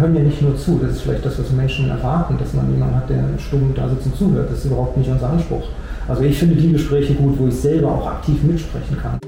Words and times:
hören 0.00 0.16
ja 0.16 0.22
nicht 0.22 0.40
nur 0.42 0.56
zu. 0.56 0.78
Das 0.82 0.92
ist 0.92 1.02
vielleicht 1.02 1.24
das, 1.24 1.38
was 1.38 1.50
Menschen 1.52 1.88
erwarten, 1.88 2.36
dass 2.38 2.52
man 2.54 2.70
jemanden 2.72 2.96
hat, 2.96 3.10
der 3.10 3.22
stumm 3.38 3.72
da 3.74 3.88
sitzt 3.88 4.06
und 4.06 4.16
zuhört. 4.16 4.50
Das 4.50 4.58
ist 4.58 4.64
überhaupt 4.64 4.96
nicht 4.96 5.10
unser 5.10 5.30
Anspruch. 5.30 5.62
Also 6.08 6.22
ich 6.22 6.38
finde 6.38 6.56
die 6.56 6.72
Gespräche 6.72 7.14
gut, 7.14 7.38
wo 7.38 7.46
ich 7.46 7.54
selber 7.54 7.92
auch 7.92 8.06
aktiv 8.06 8.42
mitsprechen 8.42 8.96
kann. 9.00 9.18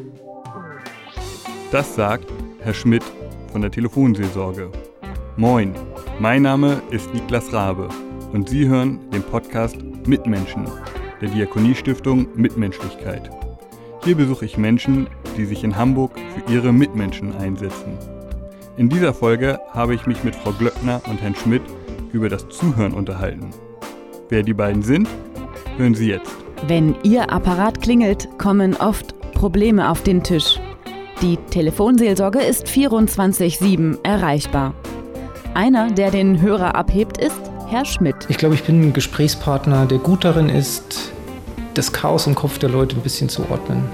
Das 1.71 1.95
sagt 1.95 2.27
Herr 2.61 2.75
Schmidt 2.75 3.05
von 3.53 3.61
der 3.61 3.71
Telefonseelsorge. 3.71 4.71
Moin, 5.37 5.75
mein 6.19 6.43
Name 6.43 6.83
ist 6.91 7.13
Niklas 7.15 7.53
Rabe 7.53 7.89
und 8.33 8.49
Sie 8.49 8.69
hören 8.69 8.99
den 9.13 9.23
Podcast 9.23 9.77
Mitmenschen 10.07 10.67
der 11.21 11.29
Diakoniestiftung 11.31 12.27
Mitmenschlichkeit. 12.35 13.31
Hier 14.05 14.17
besuche 14.17 14.45
ich 14.45 14.59
Menschen, 14.59 15.07
die 15.37 15.45
sich 15.45 15.63
in 15.63 15.77
Hamburg 15.77 16.11
für 16.35 16.53
ihre 16.53 16.73
Mitmenschen 16.73 17.35
einsetzen. 17.37 17.97
In 18.79 18.89
dieser 18.89 19.13
Folge 19.13 19.61
habe 19.73 19.95
ich 19.95 20.07
mich 20.07 20.25
mit 20.25 20.35
Frau 20.35 20.51
Glöckner 20.53 21.03
und 21.07 21.21
Herrn 21.21 21.35
Schmidt 21.35 21.61
über 22.11 22.31
das 22.31 22.49
Zuhören 22.49 22.95
unterhalten. 22.95 23.51
Wer 24.31 24.43
die 24.43 24.55
beiden 24.55 24.83
sind, 24.83 25.07
hören 25.77 25.95
Sie 25.95 26.09
jetzt. 26.09 26.33
Wenn 26.67 26.95
Ihr 27.03 27.31
Apparat 27.31 27.83
klingelt, 27.83 28.31
kommen 28.39 28.75
oft 28.77 29.15
Probleme 29.33 29.91
auf 29.91 30.03
den 30.03 30.23
Tisch. 30.23 30.59
Die 31.21 31.37
Telefonseelsorge 31.37 32.41
ist 32.41 32.67
24-7 32.67 33.99
erreichbar. 34.05 34.73
Einer, 35.53 35.91
der 35.91 36.11
den 36.11 36.41
Hörer 36.41 36.75
abhebt, 36.75 37.19
ist 37.19 37.43
Herr 37.69 37.85
Schmidt. 37.85 38.17
Ich 38.29 38.39
glaube, 38.39 38.55
ich 38.55 38.65
bin 38.65 38.81
ein 38.81 38.93
Gesprächspartner, 38.95 39.85
der 39.85 39.99
gut 39.99 40.25
darin 40.25 40.49
ist, 40.49 41.13
das 41.75 41.93
Chaos 41.93 42.27
im 42.27 42.35
Kopf 42.35 42.59
der 42.59 42.71
Leute 42.71 42.97
ein 42.97 43.03
bisschen 43.03 43.29
zu 43.29 43.43
ordnen. 43.51 43.85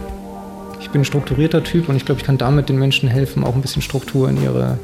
Ich 0.81 0.91
bin 0.91 1.03
ein 1.03 1.05
strukturierter 1.05 1.65
Typ 1.65 1.89
und 1.89 1.97
ich 1.97 2.05
glaube, 2.05 2.21
ich 2.21 2.27
kann 2.27 2.39
damit 2.39 2.69
den 2.69 2.79
Menschen 2.79 3.09
helfen, 3.09 3.45
auch 3.45 3.55
ein 3.55 3.63
bisschen 3.63 3.83
Struktur 3.83 4.29
in 4.29 4.43
ihre, 4.43 4.79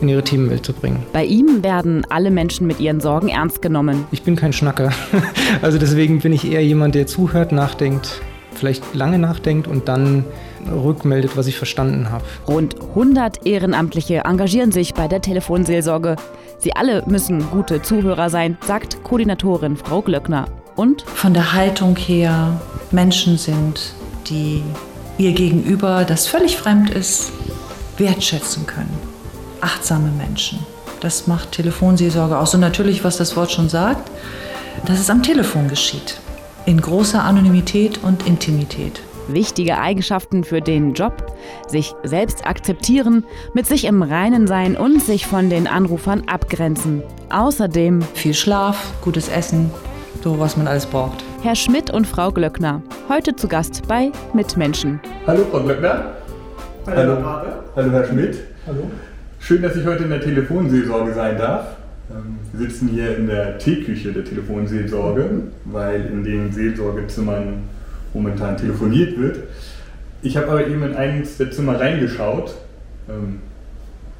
in 0.00 0.08
ihre 0.08 0.22
Themenwelt 0.22 0.64
zu 0.64 0.72
bringen. 0.72 1.04
Bei 1.12 1.24
ihm 1.24 1.62
werden 1.62 2.06
alle 2.08 2.30
Menschen 2.30 2.66
mit 2.66 2.80
ihren 2.80 3.00
Sorgen 3.00 3.28
ernst 3.28 3.60
genommen. 3.62 4.04
Ich 4.10 4.22
bin 4.22 4.36
kein 4.36 4.52
Schnacker. 4.52 4.90
Also 5.62 5.78
deswegen 5.78 6.20
bin 6.20 6.32
ich 6.32 6.50
eher 6.50 6.64
jemand, 6.64 6.94
der 6.94 7.06
zuhört, 7.06 7.52
nachdenkt, 7.52 8.20
vielleicht 8.54 8.94
lange 8.94 9.18
nachdenkt 9.18 9.68
und 9.68 9.88
dann 9.88 10.24
rückmeldet, 10.70 11.36
was 11.36 11.46
ich 11.46 11.56
verstanden 11.56 12.10
habe. 12.10 12.24
Rund 12.48 12.76
100 12.80 13.46
Ehrenamtliche 13.46 14.22
engagieren 14.24 14.72
sich 14.72 14.94
bei 14.94 15.08
der 15.08 15.20
Telefonseelsorge. 15.20 16.16
Sie 16.58 16.74
alle 16.74 17.04
müssen 17.06 17.50
gute 17.50 17.82
Zuhörer 17.82 18.30
sein, 18.30 18.56
sagt 18.66 19.02
Koordinatorin 19.04 19.76
Frau 19.76 20.02
Glöckner. 20.02 20.46
Und 20.76 21.02
von 21.02 21.34
der 21.34 21.52
Haltung 21.52 21.96
her 21.96 22.60
Menschen 22.90 23.38
sind, 23.38 23.94
die 24.28 24.62
ihr 25.18 25.32
Gegenüber, 25.32 26.04
das 26.04 26.26
völlig 26.26 26.56
fremd 26.56 26.90
ist, 26.90 27.32
wertschätzen 27.98 28.66
können. 28.66 28.96
Achtsame 29.60 30.10
Menschen. 30.10 30.58
Das 31.00 31.26
macht 31.26 31.52
Telefonseelsorge 31.52 32.38
aus. 32.38 32.54
Und 32.54 32.60
natürlich, 32.60 33.04
was 33.04 33.16
das 33.16 33.36
Wort 33.36 33.52
schon 33.52 33.68
sagt, 33.68 34.10
dass 34.86 34.98
es 34.98 35.10
am 35.10 35.22
Telefon 35.22 35.68
geschieht. 35.68 36.18
In 36.66 36.80
großer 36.80 37.22
Anonymität 37.22 38.02
und 38.02 38.26
Intimität. 38.26 39.00
Wichtige 39.28 39.78
Eigenschaften 39.78 40.44
für 40.44 40.60
den 40.60 40.92
Job, 40.92 41.34
sich 41.66 41.94
selbst 42.02 42.46
akzeptieren, 42.46 43.24
mit 43.54 43.66
sich 43.66 43.86
im 43.86 44.02
Reinen 44.02 44.46
sein 44.46 44.76
und 44.76 45.02
sich 45.02 45.26
von 45.26 45.48
den 45.48 45.66
Anrufern 45.66 46.24
abgrenzen. 46.26 47.02
Außerdem 47.30 48.02
viel 48.14 48.34
Schlaf, 48.34 48.92
gutes 49.00 49.28
Essen, 49.28 49.70
so 50.22 50.38
was 50.38 50.58
man 50.58 50.68
alles 50.68 50.84
braucht. 50.84 51.23
Herr 51.44 51.54
Schmidt 51.54 51.90
und 51.90 52.06
Frau 52.06 52.30
Glöckner, 52.30 52.82
heute 53.06 53.36
zu 53.36 53.48
Gast 53.48 53.86
bei 53.86 54.10
Mitmenschen. 54.32 54.98
Hallo 55.26 55.44
Frau 55.50 55.60
Glöckner. 55.60 56.12
Hallo, 56.86 57.16
Hallo, 57.22 57.52
Hallo 57.76 57.90
Herr 57.90 58.06
Schmidt. 58.06 58.38
Hallo. 58.66 58.90
Schön, 59.40 59.60
dass 59.60 59.76
ich 59.76 59.84
heute 59.84 60.04
in 60.04 60.08
der 60.08 60.22
Telefonseelsorge 60.22 61.12
sein 61.12 61.36
darf. 61.36 61.76
Ähm, 62.10 62.38
wir 62.50 62.66
sitzen 62.66 62.88
hier 62.88 63.18
in 63.18 63.26
der 63.26 63.58
Teeküche 63.58 64.14
der 64.14 64.24
Telefonseelsorge, 64.24 65.28
weil 65.66 66.06
in 66.06 66.24
den 66.24 66.50
Seelsorgezimmern 66.50 67.64
momentan 68.14 68.56
telefoniert 68.56 69.20
wird. 69.20 69.40
Ich 70.22 70.38
habe 70.38 70.48
aber 70.48 70.66
eben 70.66 70.82
in 70.82 70.96
eines 70.96 71.36
der 71.36 71.50
Zimmer 71.50 71.78
reingeschaut. 71.78 72.54
Ähm, 73.06 73.40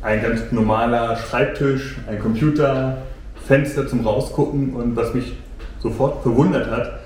ein 0.02 0.20
ganz 0.20 0.52
normaler 0.52 1.16
Schreibtisch, 1.16 1.96
ein 2.06 2.18
Computer, 2.18 2.98
Fenster 3.46 3.88
zum 3.88 4.06
Rausgucken 4.06 4.74
und 4.74 4.94
was 4.94 5.14
mich 5.14 5.32
sofort 5.80 6.22
verwundert 6.22 6.70
hat, 6.70 7.03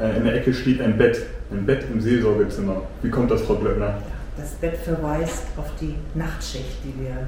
in 0.00 0.24
der 0.24 0.34
Ecke 0.36 0.54
steht 0.54 0.80
ein 0.80 0.96
Bett, 0.96 1.26
ein 1.50 1.66
Bett 1.66 1.84
im 1.92 2.00
Seelsorgezimmer. 2.00 2.82
Wie 3.02 3.10
kommt 3.10 3.30
das, 3.30 3.42
Frau 3.42 3.56
Glöckner? 3.56 3.98
Das 4.36 4.52
Bett 4.52 4.76
verweist 4.78 5.44
auf 5.56 5.70
die 5.80 5.94
Nachtschicht, 6.14 6.78
die 6.82 7.04
wir 7.04 7.26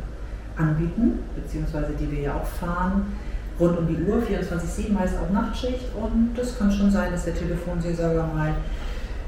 anbieten, 0.56 1.19
beziehungsweise 1.34 1.93
die 2.00 2.11
wir 2.11 2.21
ja 2.21 2.34
auch 2.34 2.47
fahren. 2.47 3.12
Rund 3.61 3.78
um 3.78 3.87
die 3.87 4.03
Uhr, 4.03 4.22
24-7 4.22 4.99
heißt 4.99 5.15
auch 5.19 5.31
Nachtschicht 5.31 5.84
und 5.94 6.31
das 6.34 6.59
kann 6.59 6.72
schon 6.72 6.91
sein, 6.91 7.12
dass 7.12 7.27
der 7.27 7.34
Telefonseelsorger 7.34 8.27
mal 8.34 8.55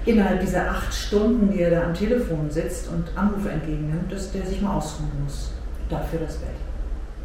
innerhalb 0.07 0.41
dieser 0.41 0.71
acht 0.71 0.93
Stunden, 0.93 1.53
die 1.53 1.61
er 1.61 1.71
da 1.71 1.83
am 1.85 1.95
Telefon 1.95 2.51
sitzt 2.51 2.89
und 2.89 3.05
Anrufe 3.17 3.51
entgegennimmt, 3.51 4.11
dass 4.11 4.33
der 4.33 4.47
sich 4.47 4.61
mal 4.61 4.77
ausruhen 4.77 5.11
muss. 5.23 5.53
Dafür 5.91 6.21
das 6.21 6.37
Bett. 6.37 6.49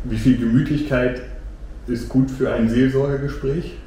Wie 0.04 0.18
viel 0.18 0.38
Gemütlichkeit 0.38 1.22
ist 1.88 2.10
gut 2.10 2.30
für 2.30 2.52
ein 2.54 2.70
Seelsorgegespräch? 2.70 3.78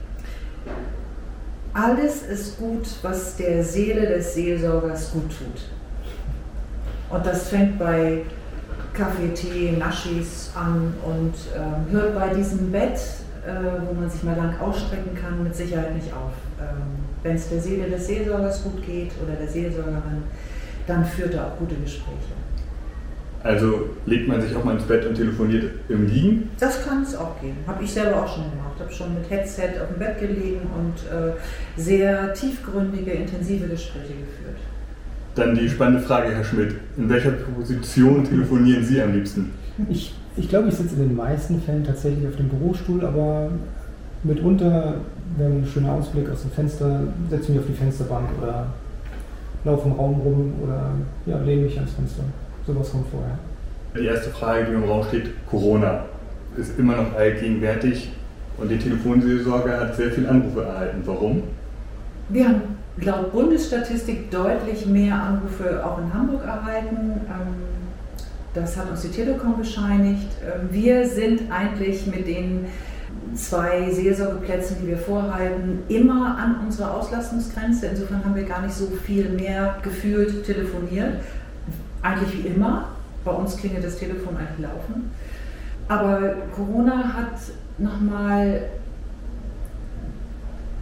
Alles 1.74 2.22
ist 2.22 2.58
gut, 2.58 2.86
was 3.00 3.36
der 3.36 3.64
Seele 3.64 4.06
des 4.06 4.34
Seelsorgers 4.34 5.12
gut 5.12 5.30
tut. 5.30 5.62
Und 7.08 7.26
das 7.26 7.48
fängt 7.48 7.78
bei 7.78 8.22
Kaffee, 8.92 9.28
Tee, 9.34 9.72
Naschis 9.78 10.50
an 10.54 10.92
und 11.04 11.34
ähm, 11.56 11.90
hört 11.90 12.14
bei 12.14 12.34
diesem 12.34 12.70
Bett, 12.70 12.98
äh, 13.46 13.52
wo 13.86 13.94
man 13.98 14.10
sich 14.10 14.22
mal 14.22 14.36
lang 14.36 14.58
ausstrecken 14.60 15.16
kann, 15.18 15.42
mit 15.42 15.54
Sicherheit 15.56 15.94
nicht 15.94 16.12
auf. 16.12 16.32
Ähm, 16.60 16.82
Wenn 17.22 17.36
es 17.36 17.48
der 17.48 17.60
Seele 17.60 17.88
des 17.88 18.06
Seelsorgers 18.06 18.62
gut 18.64 18.84
geht 18.84 19.12
oder 19.24 19.34
der 19.34 19.48
Seelsorgerin, 19.48 20.24
dann 20.86 21.04
führt 21.06 21.32
er 21.34 21.46
auch 21.46 21.58
gute 21.58 21.74
Gespräche. 21.76 22.34
Also 23.42 23.90
legt 24.06 24.28
man 24.28 24.40
sich 24.40 24.54
auch 24.54 24.62
mal 24.62 24.74
ins 24.76 24.84
Bett 24.84 25.06
und 25.06 25.14
telefoniert 25.14 25.72
im 25.88 26.06
Liegen? 26.06 26.50
Das 26.60 26.84
kann 26.84 27.02
es 27.02 27.16
auch 27.16 27.40
geben. 27.40 27.56
Habe 27.66 27.82
ich 27.82 27.92
selber 27.92 28.22
auch 28.22 28.28
schon 28.28 28.50
gemacht. 28.50 28.71
Habe 28.82 28.92
schon 28.92 29.14
mit 29.14 29.30
Headset 29.30 29.80
auf 29.80 29.88
dem 29.88 29.98
Bett 29.98 30.18
gelegen 30.18 30.60
und 30.76 30.94
äh, 31.08 31.32
sehr 31.80 32.34
tiefgründige, 32.34 33.12
intensive 33.12 33.68
Gespräche 33.68 34.14
geführt. 34.14 34.58
Dann 35.34 35.54
die 35.54 35.68
spannende 35.68 36.02
Frage, 36.02 36.34
Herr 36.34 36.44
Schmidt. 36.44 36.74
In 36.96 37.08
welcher 37.08 37.30
Position 37.30 38.24
telefonieren 38.24 38.84
Sie 38.84 39.00
am 39.00 39.12
liebsten? 39.14 39.52
Ich, 39.88 40.14
ich 40.36 40.48
glaube, 40.48 40.68
ich 40.68 40.74
sitze 40.74 40.96
in 40.96 41.08
den 41.08 41.16
meisten 41.16 41.62
Fällen 41.62 41.84
tatsächlich 41.84 42.26
auf 42.26 42.36
dem 42.36 42.48
Bürostuhl, 42.48 43.04
aber 43.04 43.50
mitunter, 44.24 44.96
wenn 45.38 45.62
ein 45.62 45.66
schöner 45.66 45.92
Ausblick 45.92 46.28
aus 46.28 46.42
dem 46.42 46.50
Fenster, 46.50 47.04
setze 47.30 47.44
ich 47.44 47.48
mich 47.50 47.58
auf 47.60 47.66
die 47.66 47.74
Fensterbank 47.74 48.28
oder 48.42 48.66
laufe 49.64 49.88
im 49.88 49.94
Raum 49.94 50.20
rum 50.20 50.52
oder 50.62 50.90
ja, 51.26 51.38
lehne 51.38 51.62
mich 51.62 51.76
ans 51.76 51.92
Fenster. 51.92 52.24
Sowas 52.66 52.88
von 52.88 53.04
vorher. 53.10 53.38
Die 53.96 54.06
erste 54.06 54.30
Frage, 54.30 54.66
die 54.66 54.72
im 54.72 54.84
Raum 54.84 55.04
steht, 55.06 55.30
Corona 55.48 56.04
ist 56.56 56.78
immer 56.78 56.96
noch 56.96 57.14
allgegenwärtig 57.14 58.10
und 58.58 58.68
die 58.70 58.78
Telefonseelsorge 58.78 59.72
hat 59.72 59.96
sehr 59.96 60.10
viele 60.10 60.28
Anrufe 60.28 60.62
erhalten. 60.62 61.02
Warum? 61.04 61.42
Wir 62.28 62.48
haben 62.48 62.62
laut 62.98 63.32
Bundesstatistik 63.32 64.30
deutlich 64.30 64.86
mehr 64.86 65.14
Anrufe 65.14 65.84
auch 65.84 65.98
in 65.98 66.12
Hamburg 66.12 66.44
erhalten. 66.44 67.20
Ähm, 67.26 67.54
das 68.54 68.76
hat 68.76 68.90
uns 68.90 69.02
die 69.02 69.08
Telekom 69.08 69.56
bescheinigt. 69.58 70.28
Ähm, 70.44 70.68
wir 70.70 71.08
sind 71.08 71.50
eigentlich 71.50 72.06
mit 72.06 72.26
den 72.26 72.66
zwei 73.34 73.90
Seelsorgeplätzen, 73.90 74.76
die 74.82 74.88
wir 74.88 74.98
vorhalten, 74.98 75.82
immer 75.88 76.36
an 76.38 76.66
unserer 76.66 76.94
Auslastungsgrenze. 76.94 77.86
Insofern 77.86 78.24
haben 78.24 78.34
wir 78.34 78.44
gar 78.44 78.62
nicht 78.62 78.74
so 78.74 78.86
viel 79.04 79.30
mehr 79.30 79.76
gefühlt 79.82 80.44
telefoniert. 80.44 81.14
Eigentlich 82.02 82.44
wie 82.44 82.48
immer. 82.48 82.88
Bei 83.24 83.30
uns 83.30 83.56
klingelt 83.56 83.84
das 83.84 83.96
Telefon 83.96 84.36
eigentlich 84.36 84.66
laufen. 84.68 85.10
Aber 85.88 86.34
Corona 86.54 87.14
hat 87.14 87.38
nochmal 87.78 88.64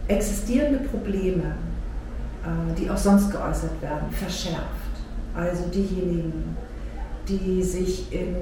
existierende 0.07 0.79
Probleme, 0.79 1.55
äh, 2.43 2.79
die 2.79 2.89
auch 2.89 2.97
sonst 2.97 3.31
geäußert 3.31 3.81
werden, 3.81 4.11
verschärft. 4.11 4.65
Also 5.35 5.63
diejenigen, 5.73 6.55
die 7.27 7.63
sich 7.63 8.11
in 8.11 8.35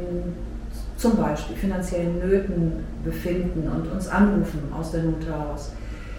zum 0.97 1.15
Beispiel 1.15 1.55
finanziellen 1.55 2.19
Nöten 2.19 2.83
befinden 3.03 3.69
und 3.69 3.89
uns 3.89 4.07
anrufen 4.09 4.59
aus 4.77 4.91
der 4.91 5.03
Not 5.03 5.25
heraus, 5.25 5.71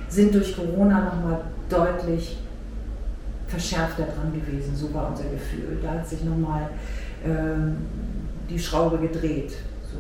sind 0.09 0.35
durch 0.35 0.57
Corona 0.57 1.05
nochmal 1.05 1.43
deutlich 1.69 2.39
verschärfter 3.47 4.05
dran 4.05 4.33
gewesen. 4.33 4.75
So 4.75 4.93
war 4.95 5.11
unser 5.11 5.25
Gefühl. 5.25 5.79
Da 5.83 5.93
hat 5.93 6.09
sich 6.09 6.25
nochmal 6.25 6.71
ähm, 7.25 7.77
die 8.49 8.59
Schraube 8.59 8.99
gedreht. 8.99 9.53
So. 9.83 9.99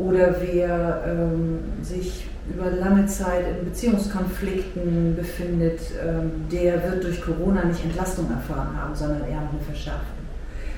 Oder 0.00 0.34
wer 0.40 1.04
ähm, 1.06 1.58
sich 1.82 2.26
über 2.52 2.70
lange 2.70 3.06
Zeit 3.06 3.44
in 3.46 3.66
Beziehungskonflikten 3.66 5.14
befindet, 5.14 5.80
ähm, 6.02 6.48
der 6.50 6.82
wird 6.90 7.04
durch 7.04 7.20
Corona 7.20 7.64
nicht 7.64 7.84
Entlastung 7.84 8.30
erfahren 8.30 8.76
haben, 8.80 8.94
sondern 8.94 9.20
eher 9.22 9.38
eine 9.38 9.60
Verschärfung. 9.64 10.20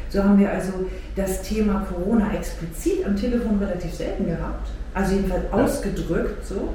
So 0.09 0.23
haben 0.23 0.39
wir 0.39 0.51
also 0.51 0.73
das 1.17 1.43
Thema 1.43 1.87
Corona 1.89 2.35
explizit 2.35 3.07
am 3.07 3.17
Telefon 3.17 3.59
relativ 3.59 3.95
selten 3.95 4.27
gehabt, 4.27 4.69
also 4.93 5.15
jedenfalls 5.15 5.51
ausgedrückt 5.53 6.45
so, 6.45 6.75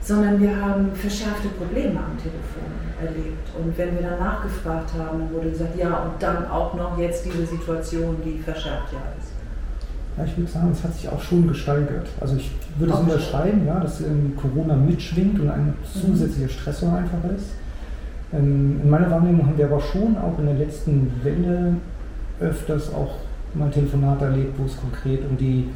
sondern 0.00 0.40
wir 0.40 0.60
haben 0.60 0.90
verschärfte 0.94 1.48
Probleme 1.48 2.00
am 2.00 2.16
Telefon 2.18 2.72
erlebt. 3.00 3.48
Und 3.56 3.76
wenn 3.78 3.94
wir 3.94 4.08
dann 4.08 4.18
nachgefragt 4.18 4.90
haben, 4.98 5.20
dann 5.20 5.32
wurde 5.32 5.50
gesagt, 5.50 5.78
ja, 5.78 6.02
und 6.02 6.20
dann 6.20 6.48
auch 6.48 6.74
noch 6.74 6.98
jetzt 6.98 7.24
diese 7.24 7.46
Situation, 7.46 8.16
die 8.24 8.40
verschärft 8.42 8.92
ja 8.92 8.98
ist. 9.18 9.33
Ja, 10.16 10.24
ich 10.24 10.36
würde 10.36 10.50
sagen, 10.50 10.70
es 10.72 10.84
hat 10.84 10.94
sich 10.94 11.08
auch 11.08 11.20
schon 11.20 11.48
gesteigert. 11.48 12.06
Also 12.20 12.36
ich 12.36 12.50
würde 12.78 12.92
es 12.92 13.00
unterschreiben, 13.00 13.66
ja, 13.66 13.80
dass 13.80 14.02
Corona 14.40 14.76
mitschwingt 14.76 15.40
und 15.40 15.50
ein 15.50 15.74
zusätzlicher 15.92 16.48
Stressor 16.48 16.92
einfach 16.96 17.30
ist. 17.36 17.50
In 18.32 18.88
meiner 18.88 19.10
Wahrnehmung 19.10 19.46
haben 19.46 19.58
wir 19.58 19.66
aber 19.66 19.80
schon 19.80 20.16
auch 20.16 20.38
in 20.38 20.46
der 20.46 20.54
letzten 20.54 21.10
Welle 21.22 21.74
öfters 22.40 22.92
auch 22.92 23.14
mal 23.54 23.70
Telefonate 23.70 24.24
erlebt, 24.24 24.58
wo 24.58 24.64
es 24.64 24.76
konkret 24.76 25.20
um 25.28 25.36
die, 25.36 25.60
ja. 25.60 25.66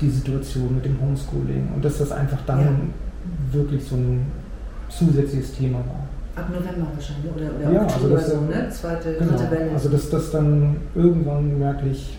die 0.00 0.10
Situation 0.10 0.74
mit 0.74 0.84
dem 0.84 0.98
Homeschooling 1.00 1.68
und 1.74 1.84
dass 1.84 1.98
das 1.98 2.12
einfach 2.12 2.38
dann 2.46 2.60
ja. 2.60 3.52
wirklich 3.52 3.84
so 3.84 3.96
ein 3.96 4.26
zusätzliches 4.88 5.52
Thema 5.54 5.78
war. 5.78 6.08
Ab 6.36 6.48
November 6.48 6.86
wahrscheinlich 6.94 7.30
oder, 7.34 7.50
oder 7.58 7.72
ja, 7.72 7.82
Oktober, 7.82 8.16
also 8.16 8.16
das, 8.16 8.30
so, 8.30 8.40
ne? 8.40 8.68
Zweite, 8.70 9.14
genau, 9.18 9.32
dritte 9.32 9.50
Welle. 9.50 9.70
Also 9.72 9.88
dass 9.90 10.10
das 10.10 10.30
dann 10.30 10.76
irgendwann 10.94 11.58
merklich 11.58 12.18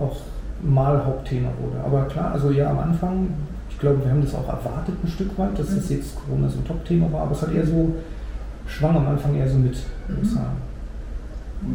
auch 0.00 0.16
mal 0.62 1.04
Hauptthema 1.04 1.48
wurde. 1.60 1.84
Aber 1.84 2.04
klar, 2.04 2.32
also 2.32 2.50
ja 2.50 2.70
am 2.70 2.78
Anfang, 2.78 3.28
ich 3.68 3.78
glaube, 3.78 4.04
wir 4.04 4.10
haben 4.10 4.22
das 4.22 4.34
auch 4.34 4.48
erwartet 4.48 4.94
ein 5.02 5.08
Stück 5.08 5.36
weit, 5.38 5.58
dass 5.58 5.74
das 5.74 5.90
mhm. 5.90 5.96
jetzt 5.96 6.16
Corona 6.16 6.48
so 6.48 6.58
ein 6.58 6.64
Top-Thema 6.64 7.12
war, 7.12 7.22
aber 7.22 7.32
es 7.32 7.42
hat 7.42 7.52
eher 7.52 7.66
so, 7.66 7.94
schwang 8.66 8.96
am 8.96 9.06
Anfang 9.08 9.34
eher 9.34 9.48
so 9.48 9.58
mit, 9.58 9.76
würde 10.06 10.22
ich 10.22 10.30
mhm. 10.30 10.34
sagen. 10.34 10.56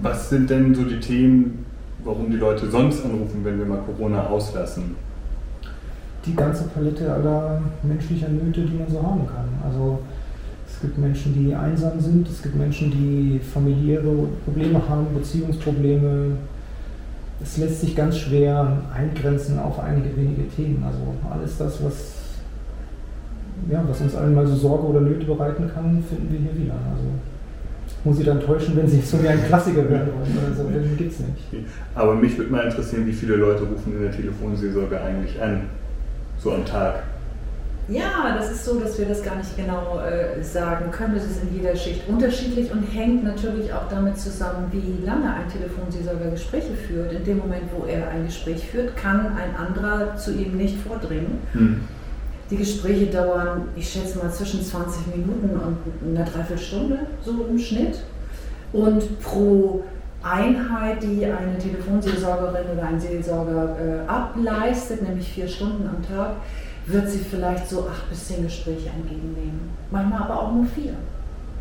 Was 0.01 0.29
sind 0.29 0.49
denn 0.49 0.73
so 0.73 0.83
die 0.83 0.99
Themen, 0.99 1.65
warum 2.03 2.29
die 2.29 2.37
Leute 2.37 2.69
sonst 2.69 3.03
anrufen, 3.03 3.41
wenn 3.43 3.57
wir 3.57 3.65
mal 3.65 3.79
Corona 3.79 4.27
auslassen? 4.27 4.95
Die 6.25 6.35
ganze 6.35 6.65
Palette 6.65 7.11
aller 7.11 7.61
menschlicher 7.83 8.27
Nöte, 8.27 8.61
die 8.61 8.77
man 8.77 8.89
so 8.89 9.01
haben 9.01 9.25
kann. 9.27 9.47
Also 9.65 9.99
es 10.67 10.81
gibt 10.81 10.97
Menschen, 10.97 11.33
die 11.33 11.55
einsam 11.55 11.99
sind, 11.99 12.27
es 12.27 12.41
gibt 12.41 12.55
Menschen, 12.55 12.91
die 12.91 13.39
familiäre 13.39 14.27
Probleme 14.43 14.81
haben, 14.87 15.07
Beziehungsprobleme. 15.15 16.37
Es 17.41 17.57
lässt 17.57 17.81
sich 17.81 17.95
ganz 17.95 18.17
schwer 18.17 18.81
eingrenzen 18.95 19.59
auf 19.59 19.79
einige 19.79 20.15
wenige 20.15 20.47
Themen. 20.49 20.83
Also 20.85 20.99
alles 21.29 21.57
das, 21.57 21.83
was, 21.83 22.15
ja, 23.69 23.83
was 23.87 24.01
uns 24.01 24.15
allen 24.15 24.33
mal 24.33 24.47
so 24.47 24.55
Sorge 24.55 24.87
oder 24.87 25.01
Nöte 25.01 25.25
bereiten 25.25 25.69
kann, 25.73 26.03
finden 26.03 26.31
wir 26.31 26.39
hier 26.39 26.63
wieder. 26.63 26.73
Also 26.73 27.05
muss 28.03 28.19
ich 28.19 28.25
dann 28.25 28.39
täuschen, 28.39 28.75
wenn 28.75 28.87
sie 28.87 29.01
so 29.01 29.21
wie 29.21 29.27
ein 29.27 29.43
Klassiker 29.45 29.89
werden 29.89 30.09
wollen 30.13 30.37
oder 30.37 30.55
so, 30.55 30.95
gibt 30.97 31.11
es 31.11 31.19
nicht. 31.19 31.67
Aber 31.93 32.15
mich 32.15 32.37
würde 32.37 32.51
mal 32.51 32.65
interessieren, 32.65 33.05
wie 33.05 33.13
viele 33.13 33.35
Leute 33.35 33.63
rufen 33.63 33.93
in 33.95 34.01
der 34.01 34.11
Telefonseelsorge 34.11 34.99
eigentlich 34.99 35.41
an, 35.41 35.63
so 36.37 36.53
am 36.53 36.65
Tag? 36.65 37.03
Ja, 37.89 38.35
das 38.37 38.51
ist 38.51 38.65
so, 38.65 38.79
dass 38.79 38.99
wir 38.99 39.05
das 39.05 39.23
gar 39.23 39.35
nicht 39.35 39.55
genau 39.55 39.99
äh, 39.99 40.43
sagen 40.43 40.91
können. 40.91 41.15
Das 41.15 41.23
ist 41.23 41.41
in 41.41 41.55
jeder 41.55 41.73
Schicht 41.75 42.07
unterschiedlich 42.07 42.69
und 42.71 42.83
hängt 42.83 43.23
natürlich 43.23 43.71
auch 43.71 43.87
damit 43.89 44.17
zusammen, 44.17 44.67
wie 44.71 45.05
lange 45.05 45.33
ein 45.33 45.47
Telefonseelsorger 45.49 46.31
Gespräche 46.31 46.73
führt. 46.73 47.13
In 47.13 47.23
dem 47.23 47.37
Moment, 47.37 47.63
wo 47.77 47.85
er 47.85 48.09
ein 48.09 48.25
Gespräch 48.25 48.67
führt, 48.69 48.97
kann 48.97 49.37
ein 49.37 49.55
anderer 49.55 50.17
zu 50.17 50.33
ihm 50.33 50.57
nicht 50.57 50.77
vordringen. 50.79 51.39
Hm. 51.53 51.81
Die 52.49 52.57
Gespräche 52.57 53.07
dauern, 53.07 53.69
ich 53.75 53.89
schätze 53.89 54.17
mal, 54.17 54.31
zwischen 54.31 54.61
20 54.61 55.07
Minuten 55.15 55.49
und 55.51 55.77
einer 56.15 56.25
Dreiviertelstunde, 56.25 56.99
so 57.23 57.45
im 57.49 57.59
Schnitt. 57.59 58.03
Und 58.73 59.21
pro 59.21 59.83
Einheit, 60.23 61.03
die 61.03 61.25
eine 61.25 61.57
Telefonseelsorgerin 61.57 62.69
oder 62.73 62.87
ein 62.87 62.99
Seelsorger 62.99 63.77
äh, 63.79 64.09
ableistet, 64.09 65.07
nämlich 65.07 65.29
vier 65.31 65.47
Stunden 65.47 65.87
am 65.87 66.01
Tag, 66.05 66.35
wird 66.87 67.09
sie 67.09 67.19
vielleicht 67.19 67.69
so 67.69 67.87
acht 67.87 68.09
bis 68.09 68.27
zehn 68.27 68.43
Gespräche 68.43 68.89
entgegennehmen. 68.89 69.69
Manchmal 69.91 70.23
aber 70.23 70.41
auch 70.41 70.53
nur 70.53 70.65
vier, 70.65 70.93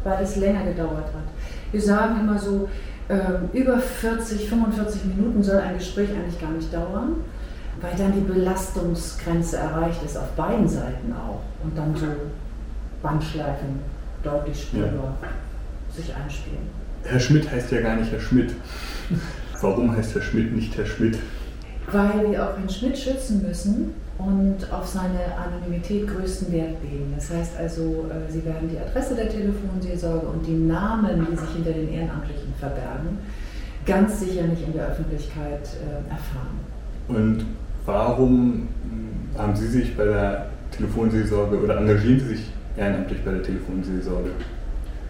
weil 0.05 0.23
es 0.23 0.37
länger 0.37 0.65
gedauert 0.65 1.07
hat. 1.07 1.73
Wir 1.73 1.83
sagen 1.83 2.21
immer 2.21 2.39
so, 2.39 2.69
äh, 3.09 3.17
über 3.53 3.79
40, 3.79 4.49
45 4.49 5.05
Minuten 5.05 5.43
soll 5.43 5.59
ein 5.59 5.79
Gespräch 5.79 6.11
eigentlich 6.11 6.41
gar 6.41 6.53
nicht 6.53 6.73
dauern, 6.73 7.17
weil 7.81 7.93
dann 7.97 8.13
die 8.13 8.21
Belastungsgrenze 8.21 9.57
erreicht 9.57 10.03
ist, 10.05 10.17
auf 10.17 10.31
beiden 10.37 10.69
Seiten 10.69 11.13
auch. 11.13 11.43
Und 11.65 11.77
dann 11.77 11.95
so 11.97 12.07
Bandschleifen 13.03 13.81
deutlich 14.23 14.63
spürbar 14.63 15.17
ja. 15.23 15.29
sich 15.95 16.15
einspielen. 16.15 16.71
Herr 17.03 17.21
Schmidt 17.21 17.51
heißt 17.51 17.71
ja 17.73 17.81
gar 17.81 17.97
nicht 17.97 18.11
Herr 18.11 18.21
Schmidt. 18.21 18.55
Warum 19.61 19.97
heißt 19.97 20.15
Herr 20.15 20.23
Schmidt 20.23 20.55
nicht 20.55 20.77
Herr 20.77 20.87
Schmidt? 20.87 21.19
Weil 21.91 22.31
wir 22.31 22.45
auch 22.45 22.57
Herrn 22.57 22.69
Schmidt 22.69 22.99
schützen 22.99 23.47
müssen 23.47 23.95
und 24.19 24.73
auf 24.73 24.87
seine 24.87 25.37
Anonymität 25.37 26.09
größten 26.09 26.53
Wert 26.53 26.77
legen. 26.83 27.13
Das 27.15 27.31
heißt 27.31 27.57
also, 27.59 28.07
äh, 28.09 28.31
Sie 28.33 28.45
werden 28.45 28.71
die 28.71 28.79
Adresse 28.79 29.15
der 29.15 29.29
Telefonseelsorge 29.29 30.27
und 30.27 30.47
die 30.47 30.55
Namen, 30.55 31.27
die 31.31 31.37
sich 31.37 31.51
hinter 31.51 31.73
den 31.73 31.93
Ehrenamtlichen 31.93 32.55
verbergen, 32.59 33.19
ganz 33.85 34.21
sicher 34.21 34.45
nicht 34.45 34.67
in 34.67 34.73
der 34.73 34.89
Öffentlichkeit 34.89 35.61
äh, 35.63 36.11
erfahren. 36.11 36.59
Und 37.09 37.45
warum 37.85 38.69
hm, 38.83 39.39
haben 39.39 39.55
Sie 39.55 39.69
sich 39.69 39.97
bei 39.97 40.05
der 40.05 40.47
Telefonseelsorge 40.71 41.63
oder 41.63 41.77
engagieren 41.79 42.21
Sie 42.21 42.27
sich 42.37 42.51
ehrenamtlich 42.77 43.23
bei 43.23 43.33
der 43.33 43.43
Telefonseelsorge? 43.43 44.31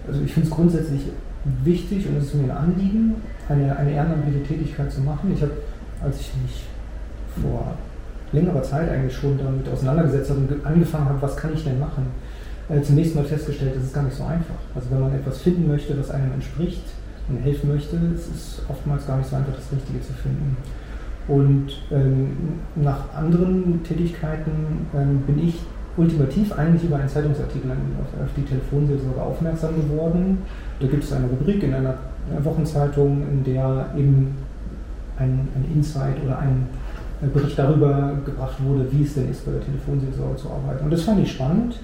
Also 0.08 0.20
ich 0.22 0.32
finde 0.32 0.48
es 0.48 0.54
grundsätzlich 0.54 1.02
wichtig 1.64 2.08
und 2.08 2.16
es 2.16 2.24
ist 2.24 2.34
mir 2.34 2.44
ein 2.44 2.50
Anliegen, 2.50 3.14
eine, 3.48 3.76
eine 3.76 3.92
ehrenamtliche 3.92 4.42
Tätigkeit 4.42 4.92
zu 4.92 5.00
machen. 5.00 5.32
Ich 5.32 5.42
habe, 5.42 5.52
als 6.02 6.20
ich 6.20 6.32
mich 6.42 6.64
vor 7.40 7.76
längerer 8.32 8.62
Zeit 8.62 8.90
eigentlich 8.90 9.16
schon 9.16 9.38
damit 9.38 9.68
auseinandergesetzt 9.68 10.30
habe 10.30 10.40
und 10.40 10.66
angefangen 10.66 11.06
habe, 11.06 11.22
was 11.22 11.36
kann 11.36 11.52
ich 11.54 11.64
denn 11.64 11.78
machen, 11.78 12.06
äh, 12.68 12.82
zunächst 12.82 13.14
mal 13.14 13.24
festgestellt, 13.24 13.76
das 13.76 13.84
ist 13.84 13.94
gar 13.94 14.02
nicht 14.02 14.16
so 14.16 14.24
einfach. 14.24 14.56
Also 14.74 14.90
wenn 14.90 15.00
man 15.00 15.14
etwas 15.14 15.38
finden 15.38 15.68
möchte, 15.68 15.94
das 15.94 16.10
einem 16.10 16.32
entspricht 16.32 16.84
und 17.28 17.38
helfen 17.38 17.72
möchte, 17.72 17.96
es 18.14 18.28
ist 18.28 18.62
oftmals 18.68 19.06
gar 19.06 19.18
nicht 19.18 19.28
so 19.28 19.36
einfach, 19.36 19.54
das 19.54 19.70
Richtige 19.72 20.00
zu 20.00 20.12
finden. 20.12 20.56
Und 21.28 21.82
ähm, 21.90 22.36
nach 22.76 23.12
anderen 23.14 23.82
Tätigkeiten 23.82 24.86
ähm, 24.94 25.22
bin 25.26 25.46
ich 25.46 25.60
ultimativ 25.96 26.52
eigentlich 26.52 26.84
über 26.84 26.96
einen 26.96 27.08
Zeitungsartikel 27.08 27.70
auf, 27.70 28.22
auf 28.22 28.30
die 28.36 28.42
Telefonseelsorge 28.42 29.20
aufmerksam 29.20 29.74
geworden. 29.76 30.38
Da 30.78 30.86
gibt 30.86 31.02
es 31.04 31.12
eine 31.12 31.26
Rubrik 31.26 31.62
in 31.62 31.74
einer 31.74 31.94
Wochenzeitung, 32.42 33.22
in 33.30 33.44
der 33.44 33.86
eben 33.96 34.36
ein, 35.18 35.48
ein 35.54 35.64
Insight 35.74 36.22
oder 36.24 36.38
ein 36.38 36.66
Bericht 37.20 37.58
darüber 37.58 38.12
gebracht 38.24 38.56
wurde, 38.62 38.86
wie 38.90 39.02
es 39.02 39.14
denn 39.14 39.30
ist, 39.30 39.44
bei 39.44 39.52
der 39.52 39.60
Telefonseelsorge 39.62 40.36
zu 40.36 40.50
arbeiten. 40.50 40.84
Und 40.84 40.92
das 40.92 41.02
fand 41.02 41.20
ich 41.20 41.32
spannend, 41.32 41.78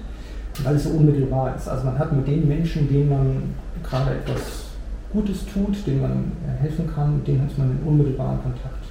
weil 0.63 0.75
es 0.75 0.83
so 0.83 0.91
unmittelbar 0.91 1.55
ist. 1.55 1.67
Also 1.67 1.85
man 1.85 1.97
hat 1.97 2.13
mit 2.13 2.27
den 2.27 2.47
Menschen, 2.47 2.87
denen 2.87 3.09
man 3.09 3.43
gerade 3.83 4.11
etwas 4.11 4.65
Gutes 5.11 5.45
tut, 5.45 5.85
denen 5.87 6.01
man 6.01 6.31
helfen 6.59 6.87
kann, 6.93 7.17
mit 7.17 7.27
denen 7.27 7.41
hat 7.41 7.57
man 7.57 7.71
einen 7.71 7.83
unmittelbaren 7.85 8.41
Kontakt. 8.41 8.85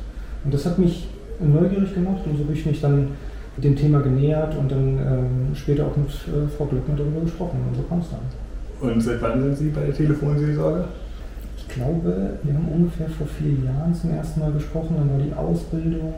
Und 0.44 0.52
das 0.52 0.66
hat 0.66 0.78
mich 0.78 1.08
neugierig 1.40 1.94
gemacht 1.94 2.22
und 2.26 2.36
so 2.36 2.44
habe 2.44 2.52
ich 2.52 2.66
mich 2.66 2.80
dann 2.80 3.08
dem 3.56 3.76
Thema 3.76 4.00
genähert 4.00 4.56
und 4.56 4.70
dann 4.70 4.98
ähm, 4.98 5.54
später 5.54 5.86
auch 5.86 5.96
mit 5.96 6.08
äh, 6.08 6.48
Frau 6.56 6.64
Glöckner 6.64 6.96
darüber 6.96 7.20
gesprochen 7.20 7.58
und 7.68 7.76
so 7.76 7.82
kam 7.82 7.98
es 7.98 8.06
dann. 8.10 8.90
Und 8.90 9.00
seit 9.00 9.20
wann 9.20 9.42
sind 9.42 9.56
Sie 9.56 9.68
bei 9.68 9.82
der 9.82 9.94
Telefonseelsorge? 9.94 10.84
Ich 11.72 11.78
glaube, 11.78 12.36
wir 12.42 12.52
haben 12.52 12.68
ungefähr 12.68 13.08
vor 13.08 13.26
vier 13.26 13.64
Jahren 13.64 13.94
zum 13.94 14.10
ersten 14.10 14.40
Mal 14.40 14.52
gesprochen, 14.52 14.94
dann 14.98 15.10
war 15.10 15.24
die 15.24 15.32
Ausbildung, 15.32 16.12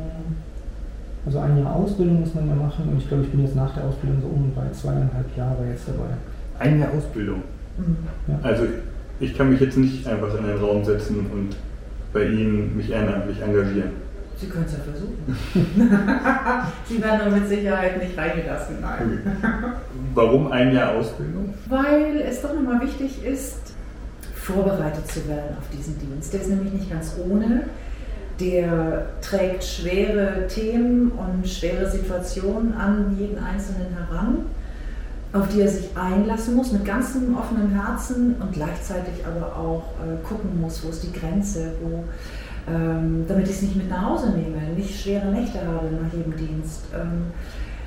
also 1.24 1.38
ein 1.38 1.58
Jahr 1.58 1.76
Ausbildung 1.76 2.20
muss 2.20 2.34
man 2.34 2.48
ja 2.48 2.56
machen 2.56 2.88
und 2.90 2.98
ich 2.98 3.06
glaube, 3.06 3.22
ich 3.22 3.30
bin 3.30 3.44
jetzt 3.44 3.54
nach 3.54 3.72
der 3.72 3.84
Ausbildung 3.84 4.20
so 4.20 4.26
um 4.26 4.52
bei 4.52 4.68
zweieinhalb 4.72 5.36
Jahre 5.36 5.64
jetzt 5.70 5.86
dabei. 5.86 6.10
Ein 6.58 6.80
Jahr 6.80 6.90
Ausbildung? 6.90 7.42
Mhm. 7.78 7.96
Ja. 8.26 8.38
Also 8.42 8.64
ich 9.20 9.38
kann 9.38 9.50
mich 9.50 9.60
jetzt 9.60 9.78
nicht 9.78 10.04
einfach 10.08 10.36
in 10.36 10.44
den 10.44 10.58
Raum 10.58 10.84
setzen 10.84 11.18
und 11.32 11.54
bei 12.12 12.26
Ihnen 12.26 12.76
mich 12.76 12.90
ehrenamtlich 12.90 13.40
engagieren. 13.40 13.90
Sie 14.36 14.48
können 14.48 14.64
es 14.66 14.72
ja 14.72 14.78
versuchen. 14.82 15.38
Sie 16.88 17.00
werden 17.00 17.20
aber 17.20 17.30
mit 17.30 17.48
Sicherheit 17.48 18.02
nicht 18.02 18.18
reingelassen, 18.18 18.78
nein. 18.80 19.20
Warum 20.14 20.50
ein 20.50 20.74
Jahr 20.74 20.96
Ausbildung? 20.96 21.54
Weil 21.68 22.24
es 22.28 22.42
doch 22.42 22.52
nochmal 22.52 22.80
wichtig 22.80 23.24
ist, 23.24 23.73
vorbereitet 24.44 25.10
zu 25.10 25.26
werden 25.26 25.56
auf 25.58 25.64
diesen 25.76 25.98
Dienst. 25.98 26.32
Der 26.32 26.40
ist 26.42 26.50
nämlich 26.50 26.72
nicht 26.72 26.90
ganz 26.90 27.14
ohne. 27.18 27.64
Der 28.40 29.06
trägt 29.20 29.64
schwere 29.64 30.46
Themen 30.48 31.12
und 31.12 31.48
schwere 31.48 31.90
Situationen 31.90 32.74
an 32.74 33.16
jeden 33.18 33.38
Einzelnen 33.38 33.96
heran, 33.96 34.46
auf 35.32 35.48
die 35.48 35.60
er 35.60 35.68
sich 35.68 35.96
einlassen 35.96 36.56
muss, 36.56 36.72
mit 36.72 36.84
ganzem 36.84 37.36
offenem 37.36 37.70
Herzen 37.70 38.34
und 38.40 38.52
gleichzeitig 38.52 39.24
aber 39.24 39.56
auch 39.56 39.84
äh, 40.02 40.22
gucken 40.26 40.60
muss, 40.60 40.84
wo 40.84 40.90
ist 40.90 41.04
die 41.04 41.12
Grenze, 41.12 41.72
wo, 41.80 42.04
ähm, 42.70 43.24
damit 43.28 43.48
ich 43.48 43.54
es 43.54 43.62
nicht 43.62 43.76
mit 43.76 43.88
nach 43.88 44.04
Hause 44.04 44.30
nehme, 44.30 44.74
nicht 44.76 45.00
schwere 45.00 45.26
Nächte 45.26 45.60
habe 45.60 45.86
nach 45.92 46.12
jedem 46.12 46.36
Dienst. 46.36 46.82
Ähm, 46.92 47.32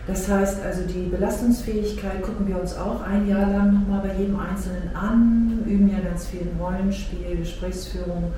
das 0.08 0.30
heißt 0.30 0.64
also, 0.64 0.84
die 0.84 1.10
Belastungsfähigkeit 1.10 2.22
gucken 2.24 2.48
wir 2.48 2.60
uns 2.60 2.78
auch 2.78 3.02
ein 3.04 3.28
Jahr 3.28 3.52
lang 3.52 3.74
nochmal 3.74 4.08
bei 4.08 4.14
jedem 4.18 4.40
Einzelnen 4.40 4.96
an, 4.96 5.64
üben 5.66 5.90
ja 5.90 6.00
ganz 6.00 6.28
viel 6.28 6.48
Rollenspiel, 6.58 7.36
Gesprächsführung, 7.38 8.32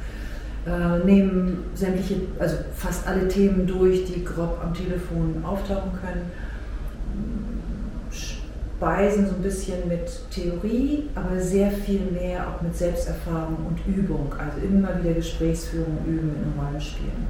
äh, 0.65 1.05
nehmen 1.05 1.65
sämtliche, 1.75 2.21
also 2.39 2.55
fast 2.75 3.07
alle 3.07 3.27
Themen 3.27 3.67
durch, 3.67 4.05
die 4.05 4.25
grob 4.25 4.59
am 4.63 4.73
Telefon 4.73 5.43
auftauchen 5.43 5.91
können, 6.01 6.31
speisen 8.11 9.27
so 9.27 9.35
ein 9.35 9.41
bisschen 9.43 9.87
mit 9.87 10.09
Theorie, 10.31 11.03
aber 11.13 11.39
sehr 11.39 11.69
viel 11.69 12.01
mehr 12.11 12.47
auch 12.47 12.61
mit 12.61 12.75
Selbsterfahrung 12.75 13.57
und 13.67 13.95
Übung, 13.95 14.33
also 14.39 14.65
immer 14.65 15.03
wieder 15.03 15.13
Gesprächsführung 15.13 15.99
üben 16.07 16.31
in 16.31 16.59
Rollenspielen. 16.59 17.27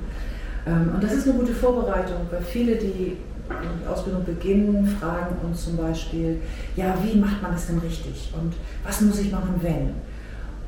Ähm, 0.66 0.92
und 0.94 1.04
das 1.04 1.14
ist 1.14 1.28
eine 1.28 1.40
gute 1.40 1.54
Vorbereitung, 1.54 2.22
weil 2.32 2.42
viele, 2.42 2.76
die 2.76 3.18
die 3.50 3.88
Ausbildung 3.88 4.26
beginnen, 4.26 4.86
fragen 5.00 5.36
uns 5.44 5.66
zum 5.66 5.78
Beispiel, 5.78 6.42
ja, 6.76 6.96
wie 7.04 7.18
macht 7.18 7.42
man 7.42 7.52
das 7.52 7.68
denn 7.68 7.80
richtig 7.80 8.32
und 8.40 8.54
was 8.84 9.02
muss 9.02 9.20
ich 9.20 9.32
machen, 9.32 9.56
wenn? 9.62 9.94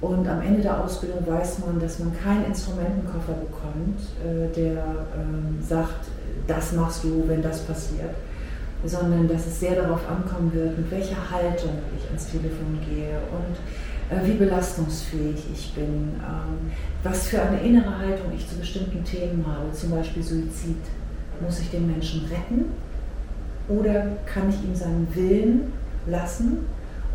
Und 0.02 0.28
am 0.28 0.42
Ende 0.42 0.62
der 0.62 0.84
Ausbildung 0.84 1.26
weiß 1.28 1.60
man, 1.60 1.80
dass 1.80 2.00
man 2.00 2.12
keinen 2.18 2.46
Instrumentenkoffer 2.46 3.34
bekommt, 3.34 4.00
äh, 4.26 4.52
der 4.56 4.84
ähm, 5.16 5.60
sagt, 5.62 6.08
das 6.48 6.72
machst 6.74 7.04
du, 7.04 7.24
wenn 7.28 7.44
das 7.44 7.62
passiert, 7.62 8.16
sondern 8.84 9.28
dass 9.28 9.46
es 9.46 9.60
sehr 9.60 9.76
darauf 9.76 10.02
ankommen 10.10 10.52
wird, 10.54 10.76
mit 10.76 10.90
welcher 10.90 11.30
Haltung 11.30 11.78
ich 11.96 12.08
ans 12.08 12.32
Telefon 12.32 12.80
gehe 12.90 13.20
und 13.32 13.56
äh, 14.10 14.26
wie 14.26 14.34
belastungsfähig 14.34 15.46
ich 15.54 15.74
bin, 15.76 16.16
ähm, 16.16 16.72
was 17.04 17.28
für 17.28 17.42
eine 17.42 17.62
innere 17.62 17.98
Haltung 18.00 18.32
ich 18.36 18.50
zu 18.50 18.56
bestimmten 18.56 19.04
Themen 19.04 19.46
habe, 19.48 19.72
zum 19.72 19.92
Beispiel 19.92 20.24
Suizid. 20.24 20.78
Muss 21.44 21.60
ich 21.60 21.72
den 21.72 21.88
Menschen 21.88 22.26
retten 22.26 22.66
oder 23.68 24.18
kann 24.26 24.50
ich 24.50 24.64
ihm 24.64 24.76
seinen 24.76 25.08
Willen 25.14 25.74
lassen 26.08 26.66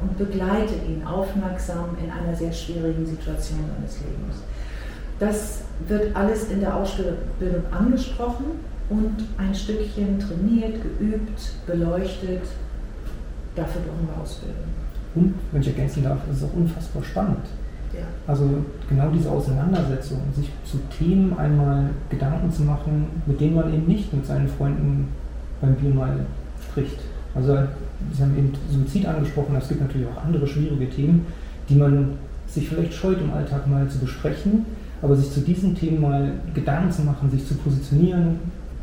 und 0.00 0.18
begleite 0.18 0.74
ihn 0.74 1.04
aufmerksam 1.04 1.96
in 2.02 2.10
einer 2.10 2.36
sehr 2.36 2.52
schwierigen 2.52 3.06
Situation 3.06 3.60
seines 3.76 4.00
Lebens. 4.00 4.42
Das 5.18 5.62
wird 5.88 6.14
alles 6.14 6.50
in 6.50 6.60
der 6.60 6.76
Ausbildung 6.76 7.16
angesprochen 7.70 8.46
und 8.90 9.14
ein 9.38 9.54
Stückchen 9.54 10.18
trainiert, 10.18 10.82
geübt, 10.82 11.52
beleuchtet. 11.66 12.42
Dafür 13.54 13.80
brauchen 13.82 14.08
wir 14.08 14.22
Ausbildung. 14.22 14.56
Und, 15.14 15.34
wenn 15.50 15.62
ich 15.62 15.68
ergänzen 15.68 16.04
darf, 16.04 16.18
ist 16.30 16.38
es 16.38 16.44
auch 16.44 16.52
unfassbar 16.52 17.02
spannend. 17.02 17.46
Also 18.26 18.48
genau 18.88 19.08
diese 19.10 19.30
Auseinandersetzung, 19.30 20.18
sich 20.34 20.50
zu 20.64 20.78
Themen 20.98 21.36
einmal 21.38 21.90
Gedanken 22.10 22.50
zu 22.50 22.62
machen, 22.62 23.06
mit 23.26 23.40
denen 23.40 23.54
man 23.54 23.72
eben 23.72 23.86
nicht 23.86 24.12
mit 24.12 24.26
seinen 24.26 24.48
Freunden 24.48 25.08
beim 25.60 25.74
Bier 25.74 25.94
mal 25.94 26.20
spricht. 26.70 26.98
Also 27.34 27.56
Sie 28.12 28.22
haben 28.22 28.36
eben 28.36 28.52
Suizid 28.70 29.06
angesprochen, 29.06 29.56
es 29.56 29.68
gibt 29.68 29.80
natürlich 29.80 30.06
auch 30.08 30.24
andere 30.24 30.46
schwierige 30.46 30.88
Themen, 30.90 31.26
die 31.68 31.76
man 31.76 32.10
sich 32.46 32.68
vielleicht 32.68 32.94
scheut 32.94 33.20
im 33.20 33.32
Alltag 33.32 33.66
mal 33.66 33.88
zu 33.88 33.98
besprechen, 33.98 34.66
aber 35.02 35.16
sich 35.16 35.30
zu 35.30 35.40
diesen 35.40 35.74
Themen 35.74 36.00
mal 36.00 36.32
Gedanken 36.54 36.90
zu 36.90 37.02
machen, 37.02 37.30
sich 37.30 37.46
zu 37.46 37.54
positionieren, 37.54 38.38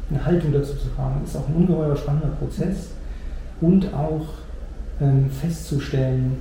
eine 0.10 0.26
Haltung 0.26 0.52
dazu 0.52 0.74
zu 0.74 0.88
haben, 0.98 1.24
ist 1.24 1.36
auch 1.36 1.48
ein 1.48 1.56
ungeheuer 1.56 1.96
spannender 1.96 2.30
Prozess 2.40 2.90
und 3.62 3.94
auch 3.94 4.26
ähm, 5.02 5.30
festzustellen, 5.30 6.38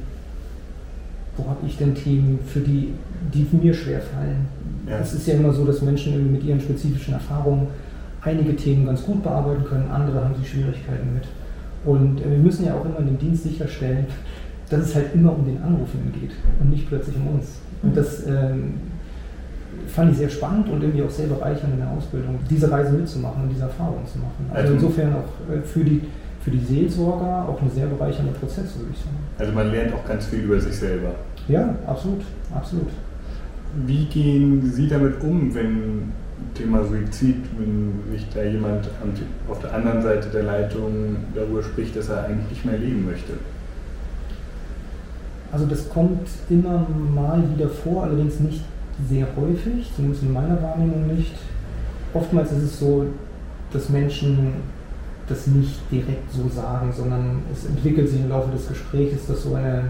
wo 1.36 1.48
habe 1.48 1.66
ich 1.66 1.76
denn 1.78 1.94
Themen, 1.94 2.38
für 2.46 2.60
die, 2.60 2.92
die 3.32 3.46
mir 3.56 3.72
schwerfallen. 3.72 4.46
Ja. 4.88 4.98
Es 4.98 5.14
ist 5.14 5.26
ja 5.26 5.34
immer 5.34 5.52
so, 5.52 5.64
dass 5.64 5.80
Menschen 5.82 6.32
mit 6.32 6.44
ihren 6.44 6.60
spezifischen 6.60 7.14
Erfahrungen 7.14 7.68
einige 8.22 8.54
Themen 8.56 8.86
ganz 8.86 9.02
gut 9.04 9.22
bearbeiten 9.22 9.64
können, 9.64 9.90
andere 9.90 10.24
haben 10.24 10.34
sie 10.40 10.46
Schwierigkeiten 10.46 11.14
mit. 11.14 11.24
Und 11.84 12.20
äh, 12.20 12.30
wir 12.30 12.38
müssen 12.38 12.66
ja 12.66 12.74
auch 12.74 12.84
immer 12.84 12.98
in 12.98 13.06
dem 13.06 13.18
Dienst 13.18 13.44
sicherstellen, 13.44 14.06
dass 14.70 14.80
es 14.80 14.94
halt 14.94 15.14
immer 15.14 15.36
um 15.36 15.44
den 15.44 15.60
Anrufenden 15.62 16.12
geht 16.12 16.32
und 16.60 16.70
nicht 16.70 16.88
plötzlich 16.88 17.16
um 17.16 17.36
uns. 17.36 17.58
Und 17.82 17.96
das 17.96 18.26
ähm, 18.26 18.74
fand 19.88 20.12
ich 20.12 20.18
sehr 20.18 20.28
spannend 20.28 20.68
und 20.68 20.82
irgendwie 20.82 21.02
auch 21.02 21.10
sehr 21.10 21.26
bereichernd 21.26 21.74
in 21.74 21.80
der 21.80 21.90
Ausbildung, 21.90 22.38
diese 22.48 22.70
Reise 22.70 22.92
mitzumachen 22.92 23.42
und 23.42 23.48
diese 23.50 23.62
Erfahrung 23.62 24.06
zu 24.06 24.18
machen. 24.18 24.46
Also, 24.50 24.72
also 24.72 24.74
insofern 24.74 25.14
auch 25.14 25.52
äh, 25.52 25.62
für 25.62 25.84
die, 25.84 26.02
für 26.42 26.50
die 26.50 26.58
Seelsorger 26.58 27.48
auch 27.48 27.60
ein 27.62 27.70
sehr 27.70 27.86
bereichernder 27.86 28.32
Prozess, 28.32 28.76
würde 28.76 28.90
ich 28.92 28.98
sagen. 28.98 29.16
Also 29.38 29.52
man 29.52 29.70
lernt 29.70 29.94
auch 29.94 30.04
ganz 30.06 30.26
viel 30.26 30.40
über 30.40 30.60
sich 30.60 30.74
selber. 30.74 31.14
Ja, 31.48 31.74
absolut, 31.86 32.22
absolut. 32.54 32.88
Wie 33.86 34.04
gehen 34.06 34.70
Sie 34.70 34.88
damit 34.88 35.22
um, 35.22 35.54
wenn 35.54 36.12
Thema 36.54 36.84
Suizid, 36.84 37.36
wenn 37.58 38.12
sich 38.12 38.26
da 38.34 38.42
jemand 38.42 38.88
auf 39.48 39.60
der 39.60 39.72
anderen 39.72 40.02
Seite 40.02 40.28
der 40.28 40.42
Leitung 40.42 41.16
darüber 41.34 41.62
spricht, 41.62 41.96
dass 41.96 42.08
er 42.08 42.24
eigentlich 42.24 42.50
nicht 42.50 42.64
mehr 42.64 42.78
leben 42.78 43.06
möchte? 43.06 43.34
Also 45.52 45.66
das 45.66 45.88
kommt 45.88 46.28
immer 46.50 46.86
mal 47.14 47.42
wieder 47.54 47.68
vor, 47.68 48.04
allerdings 48.04 48.40
nicht 48.40 48.64
sehr 49.08 49.26
häufig, 49.36 49.90
zumindest 49.94 50.22
in 50.22 50.32
meiner 50.32 50.60
Wahrnehmung 50.60 51.06
nicht. 51.14 51.34
Oftmals 52.14 52.52
ist 52.52 52.62
es 52.62 52.78
so, 52.78 53.06
dass 53.72 53.88
Menschen 53.88 54.54
das 55.32 55.46
nicht 55.46 55.80
direkt 55.90 56.30
so 56.30 56.48
sagen, 56.48 56.92
sondern 56.92 57.42
es 57.50 57.64
entwickelt 57.64 58.08
sich 58.08 58.20
im 58.20 58.28
Laufe 58.28 58.50
des 58.52 58.68
Gesprächs, 58.68 59.26
dass 59.26 59.42
so 59.42 59.54
eine, 59.54 59.84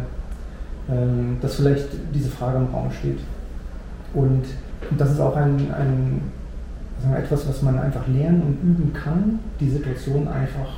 ähm, 0.88 1.38
dass 1.40 1.56
vielleicht 1.56 1.88
diese 2.14 2.30
Frage 2.30 2.58
im 2.58 2.66
Raum 2.66 2.90
steht. 2.90 3.18
Und 4.14 4.44
das 4.96 5.12
ist 5.12 5.20
auch 5.20 5.36
ein, 5.36 5.72
ein 5.72 6.20
also 7.02 7.16
etwas, 7.16 7.48
was 7.48 7.62
man 7.62 7.78
einfach 7.78 8.06
lernen 8.06 8.42
und 8.42 8.62
üben 8.62 8.92
kann, 8.92 9.40
die 9.58 9.68
Situation 9.68 10.28
einfach 10.28 10.68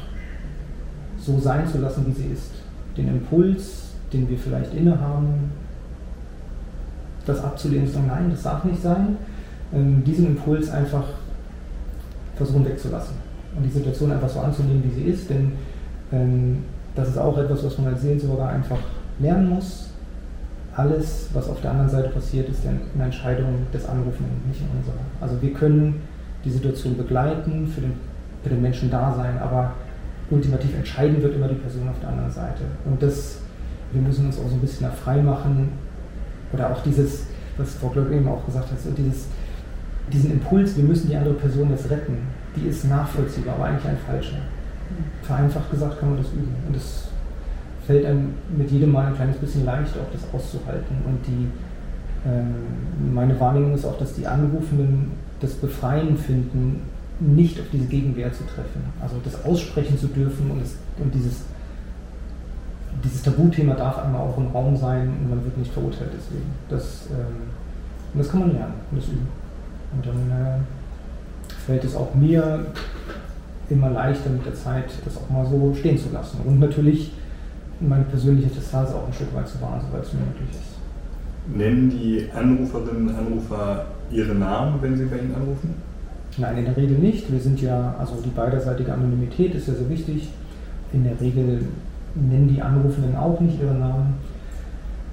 so 1.18 1.38
sein 1.38 1.68
zu 1.68 1.78
lassen, 1.78 2.06
wie 2.06 2.12
sie 2.12 2.28
ist. 2.28 2.52
Den 2.97 3.09
Impuls, 3.09 3.92
den 4.12 4.28
wir 4.28 4.38
vielleicht 4.38 4.73
innehaben, 4.73 5.52
das 7.26 7.42
abzulehnen, 7.42 7.87
zu 7.87 7.94
sagen, 7.94 8.06
nein, 8.06 8.30
das 8.30 8.42
darf 8.42 8.64
nicht 8.64 8.83
sein, 8.83 9.16
ähm, 9.75 10.02
diesen 10.04 10.26
Impuls 10.26 10.71
einfach 10.71 11.04
versuchen 12.37 12.64
wegzulassen 12.64 13.24
und 13.56 13.62
die 13.62 13.70
Situation 13.70 14.12
einfach 14.12 14.28
so 14.28 14.40
anzunehmen, 14.40 14.82
wie 14.84 15.00
sie 15.00 15.08
ist, 15.08 15.30
denn 15.30 15.52
ähm, 16.12 16.64
das 16.94 17.08
ist 17.08 17.18
auch 17.18 17.37
etwas, 17.38 17.64
was 17.64 17.78
man 17.78 17.92
als 17.92 18.02
Seelsorger 18.02 18.49
einfach 18.49 18.78
lernen 19.18 19.50
muss. 19.50 19.90
Alles, 20.76 21.28
was 21.32 21.49
auf 21.49 21.61
der 21.61 21.70
anderen 21.70 21.88
Seite 21.88 22.08
passiert, 22.08 22.49
ist 22.49 22.66
eine 22.66 23.04
Entscheidung 23.04 23.66
des 23.73 23.87
Anrufenden, 23.87 24.42
nicht 24.49 24.61
unserer. 24.76 24.94
Also 25.20 25.40
wir 25.40 25.52
können 25.52 26.00
die 26.44 26.50
Situation 26.50 26.96
begleiten, 26.96 27.66
für 27.68 27.80
den, 27.80 27.92
für 28.42 28.50
den 28.50 28.61
Menschen 28.61 28.90
da 28.90 29.14
sein, 29.14 29.38
aber 29.38 29.73
ultimativ 30.30 30.75
entscheiden 30.76 31.23
wird 31.23 31.34
immer 31.34 31.49
die 31.49 31.54
Person 31.54 31.88
auf 31.88 31.99
der 32.00 32.11
anderen 32.11 32.30
Seite. 32.30 32.62
Und 32.84 33.02
das, 33.02 33.38
wir 33.92 34.02
müssen 34.02 34.26
uns 34.26 34.38
auch 34.38 34.49
so 34.49 34.54
ein 34.54 34.61
bisschen 34.61 34.90
frei 34.90 35.23
machen, 35.23 35.70
oder 36.54 36.70
auch 36.70 36.82
dieses, 36.82 37.26
was 37.56 37.75
Frau 37.75 37.88
Glöck 37.88 38.11
eben 38.12 38.28
auch 38.28 38.44
gesagt 38.46 38.70
hat, 38.70 38.80
so 38.80 38.90
dieses, 38.90 39.26
diesen 40.12 40.32
Impuls, 40.32 40.76
wir 40.76 40.84
müssen 40.84 41.08
die 41.08 41.16
andere 41.16 41.34
Person 41.34 41.70
jetzt 41.70 41.90
retten, 41.90 42.18
die 42.56 42.68
ist 42.68 42.84
nachvollziehbar, 42.84 43.54
aber 43.56 43.64
eigentlich 43.66 43.87
ein 43.87 43.99
falscher. 44.06 44.37
Vereinfacht 45.23 45.70
gesagt 45.70 45.99
kann 45.99 46.11
man 46.11 46.18
das 46.18 46.32
üben. 46.32 46.54
Und 46.68 46.76
es 46.76 47.08
fällt 47.87 48.06
einem 48.06 48.34
mit 48.56 48.70
jedem 48.70 48.92
Mal 48.92 49.06
ein 49.06 49.14
kleines 49.14 49.37
bisschen 49.37 49.64
leichter, 49.64 50.00
auch 50.00 50.12
das 50.12 50.23
auszuhalten. 50.32 50.96
Und 51.06 51.18
die, 51.26 51.49
äh, 52.28 53.12
meine 53.12 53.38
Wahrnehmung 53.38 53.75
ist 53.75 53.84
auch, 53.84 53.99
dass 53.99 54.14
die 54.14 54.26
Anrufenden 54.26 55.12
das 55.40 55.52
Befreien 55.54 56.16
finden, 56.16 56.82
nicht 57.20 57.61
auf 57.61 57.66
diese 57.73 57.87
Gegenwehr 57.87 58.32
zu 58.32 58.44
treffen. 58.44 58.82
Also 59.00 59.16
das 59.25 59.44
aussprechen 59.44 59.99
zu 59.99 60.08
dürfen 60.08 60.50
und, 60.50 60.61
das, 60.61 60.76
und 60.99 61.14
dieses, 61.14 61.42
dieses 63.04 63.23
Tabuthema 63.23 63.75
darf 63.75 63.99
einmal 63.99 64.23
auch 64.23 64.37
im 64.37 64.49
Raum 64.49 64.76
sein 64.76 65.08
und 65.08 65.30
man 65.30 65.44
wird 65.44 65.56
nicht 65.58 65.73
verurteilt 65.73 66.11
deswegen. 66.16 66.50
Das, 66.68 67.08
ähm, 67.11 67.50
und 68.12 68.18
das 68.18 68.28
kann 68.30 68.40
man 68.40 68.52
lernen 68.52 68.75
und 68.90 69.00
das 69.00 69.08
üben. 69.08 69.28
Und 69.94 70.06
dann 70.06 70.30
äh, 70.30 70.58
fällt 71.66 71.85
es 71.85 71.94
auch 71.94 72.14
mir 72.14 72.66
immer 73.71 73.90
leichter 73.90 74.30
mit 74.30 74.44
der 74.44 74.54
Zeit, 74.54 74.87
das 75.04 75.16
auch 75.16 75.28
mal 75.30 75.47
so 75.47 75.75
stehen 75.75 75.99
zu 75.99 76.11
lassen. 76.12 76.38
Und 76.44 76.61
natürlich 76.61 77.12
meine 77.80 78.04
persönliche 78.04 78.49
Distanz 78.49 78.90
auch 78.90 79.06
ein 79.06 79.12
Stück 79.12 79.35
weit 79.35 79.49
zu 79.49 79.61
wahren, 79.61 79.80
soweit 79.80 80.04
es 80.04 80.12
mir 80.12 80.21
möglich 80.21 80.50
ist. 80.50 81.56
Nennen 81.56 81.90
die 81.90 82.26
Anruferinnen 82.35 83.09
und 83.09 83.14
Anrufer 83.14 83.87
ihre 84.11 84.35
Namen, 84.35 84.80
wenn 84.80 84.97
sie 84.97 85.04
bei 85.04 85.18
Ihnen 85.18 85.35
anrufen? 85.35 85.75
Nein, 86.37 86.59
in 86.59 86.64
der 86.64 86.76
Regel 86.76 86.99
nicht. 86.99 87.30
Wir 87.30 87.40
sind 87.40 87.61
ja, 87.61 87.94
also 87.99 88.16
die 88.25 88.30
beiderseitige 88.30 88.92
Anonymität 88.92 89.54
ist 89.54 89.68
ja 89.68 89.75
sehr 89.75 89.88
wichtig. 89.88 90.30
In 90.92 91.04
der 91.04 91.21
Regel 91.21 91.66
nennen 92.14 92.49
die 92.49 92.61
Anrufenden 92.61 93.16
auch 93.16 93.40
nicht 93.40 93.61
ihre 93.61 93.75
Namen. 93.75 94.14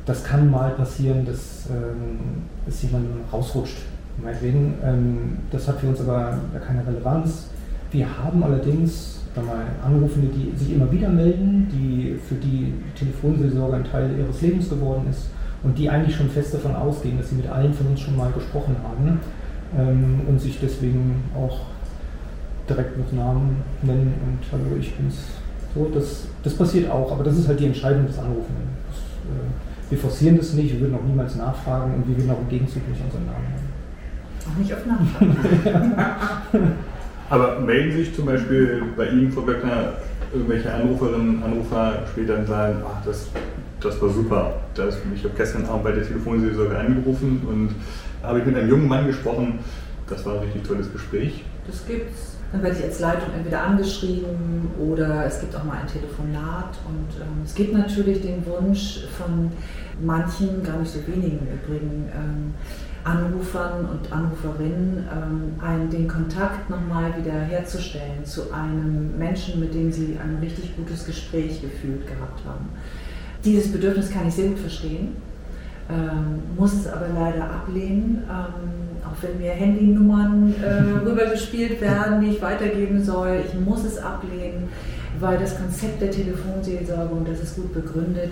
Das 0.05 0.23
kann 0.23 0.49
mal 0.49 0.71
passieren, 0.71 1.25
dass 1.25 1.67
ähm, 1.69 2.43
es 2.67 2.81
jemand 2.81 3.05
rausrutscht. 3.31 3.77
Meinetwegen. 4.17 4.73
Ähm, 4.83 5.37
das 5.51 5.67
hat 5.67 5.79
für 5.79 5.87
uns 5.87 6.01
aber 6.01 6.37
keine 6.65 6.85
Relevanz. 6.85 7.49
Wir 7.91 8.07
haben 8.17 8.43
allerdings 8.43 9.21
mal, 9.39 9.65
Anrufende, 9.85 10.27
die 10.27 10.57
sich 10.57 10.73
immer 10.73 10.91
wieder 10.91 11.09
melden, 11.09 11.67
die, 11.71 12.17
für 12.27 12.35
die 12.35 12.73
Telefonseelsorge 12.95 13.77
ein 13.77 13.83
Teil 13.85 14.09
ihres 14.17 14.41
Lebens 14.41 14.69
geworden 14.69 15.07
ist 15.09 15.29
und 15.63 15.77
die 15.77 15.89
eigentlich 15.89 16.15
schon 16.15 16.29
fest 16.29 16.53
davon 16.53 16.75
ausgehen, 16.75 17.17
dass 17.17 17.29
sie 17.29 17.35
mit 17.35 17.47
allen 17.47 17.73
von 17.73 17.87
uns 17.87 18.01
schon 18.01 18.17
mal 18.17 18.31
gesprochen 18.31 18.75
haben 18.83 19.19
ähm, 19.77 20.21
und 20.27 20.41
sich 20.41 20.59
deswegen 20.59 21.23
auch 21.35 21.61
direkt 22.67 22.97
mit 22.97 23.13
Namen 23.13 23.57
nennen 23.81 24.13
und 24.25 24.39
hallo, 24.51 24.77
ich 24.79 24.93
bin's. 24.95 25.17
So, 25.73 25.89
das, 25.93 26.27
das 26.43 26.53
passiert 26.53 26.91
auch, 26.91 27.11
aber 27.11 27.23
das 27.23 27.37
ist 27.37 27.47
halt 27.47 27.59
die 27.59 27.67
Entscheidung 27.67 28.05
des 28.05 28.19
Anrufenden. 28.19 28.67
Das, 28.89 28.97
äh, 28.97 29.91
wir 29.91 29.97
forcieren 29.97 30.37
das 30.37 30.53
nicht, 30.53 30.73
wir 30.73 30.81
würden 30.81 30.95
auch 30.95 31.03
niemals 31.03 31.35
nachfragen 31.35 31.95
und 31.95 32.07
wir 32.07 32.17
würden 32.17 32.31
auch 32.31 32.39
im 32.39 32.49
Gegenzug 32.49 32.87
nicht 32.89 33.01
unseren 33.03 33.25
Namen 33.25 33.43
nennen. 33.43 33.60
Auch 34.47 34.57
nicht 34.57 34.73
auf 34.73 34.85
Nachfrage. 34.85 35.33
Aber 37.29 37.59
melden 37.61 37.93
sich 37.93 38.13
zum 38.15 38.25
Beispiel 38.25 38.83
bei 38.97 39.07
Ihnen, 39.07 39.31
Frau 39.31 39.41
Böckner, 39.41 39.93
irgendwelche 40.33 40.73
Anruferinnen 40.73 41.37
und 41.37 41.43
Anrufer 41.43 42.03
später 42.11 42.37
und 42.37 42.47
sagen, 42.47 42.77
ach, 42.85 43.05
das, 43.05 43.27
das 43.79 44.01
war 44.01 44.09
super. 44.09 44.53
Das, 44.73 44.97
ich 45.15 45.23
habe 45.23 45.33
gestern 45.35 45.65
Abend 45.65 45.83
bei 45.83 45.91
der 45.91 46.05
Telefonseelsorge 46.05 46.77
angerufen 46.77 47.41
und 47.47 47.69
habe 48.23 48.39
ich 48.39 48.45
mit 48.45 48.55
einem 48.57 48.69
jungen 48.69 48.87
Mann 48.87 49.07
gesprochen. 49.07 49.59
Das 50.07 50.25
war 50.25 50.35
ein 50.35 50.39
richtig 50.41 50.63
tolles 50.63 50.91
Gespräch. 50.91 51.43
Das 51.67 51.85
gibt's. 51.85 52.37
Dann 52.51 52.63
werde 52.63 52.75
ich 52.77 52.83
als 52.83 52.99
Leitung 52.99 53.33
entweder 53.33 53.63
angeschrieben 53.63 54.71
oder 54.77 55.25
es 55.25 55.39
gibt 55.39 55.55
auch 55.55 55.63
mal 55.63 55.77
ein 55.77 55.87
Telefonat. 55.87 56.77
Und 56.85 57.21
ähm, 57.21 57.43
es 57.45 57.55
gibt 57.55 57.73
natürlich 57.73 58.21
den 58.21 58.45
Wunsch 58.45 59.05
von 59.17 59.51
manchen, 60.03 60.61
gar 60.63 60.77
nicht 60.79 60.91
so 60.91 60.99
wenigen 61.07 61.39
im 61.39 61.47
Übrigen, 61.47 62.09
ähm, 62.13 62.53
Anrufern 63.03 63.85
und 63.85 64.11
Anruferinnen, 64.11 65.07
ähm, 65.11 65.65
einen, 65.65 65.89
den 65.89 66.07
Kontakt 66.07 66.69
nochmal 66.69 67.13
wieder 67.17 67.33
herzustellen 67.33 68.23
zu 68.23 68.51
einem 68.53 69.17
Menschen, 69.17 69.59
mit 69.59 69.73
dem 69.73 69.91
sie 69.91 70.17
ein 70.21 70.37
richtig 70.41 70.75
gutes 70.75 71.05
Gespräch 71.05 71.61
gefühlt 71.61 72.05
gehabt 72.05 72.41
haben. 72.45 72.69
Dieses 73.43 73.71
Bedürfnis 73.71 74.11
kann 74.11 74.27
ich 74.27 74.35
sehr 74.35 74.49
gut 74.49 74.59
verstehen, 74.59 75.15
ähm, 75.89 76.43
muss 76.57 76.73
es 76.73 76.87
aber 76.87 77.07
leider 77.13 77.43
ablehnen, 77.43 78.23
ähm, 78.29 79.01
auch 79.03 79.21
wenn 79.21 79.39
mir 79.39 79.51
Handynummern 79.51 80.53
äh, 80.61 81.05
rübergespielt 81.05 81.81
werden, 81.81 82.21
die 82.21 82.27
ich 82.27 82.41
weitergeben 82.41 83.03
soll. 83.03 83.41
Ich 83.47 83.59
muss 83.59 83.83
es 83.83 83.97
ablehnen, 83.97 84.69
weil 85.19 85.39
das 85.39 85.57
Konzept 85.57 86.01
der 86.01 86.11
Telefonseelsorge, 86.11 87.13
und 87.13 87.27
das 87.27 87.41
ist 87.41 87.55
gut 87.55 87.73
begründet, 87.73 88.31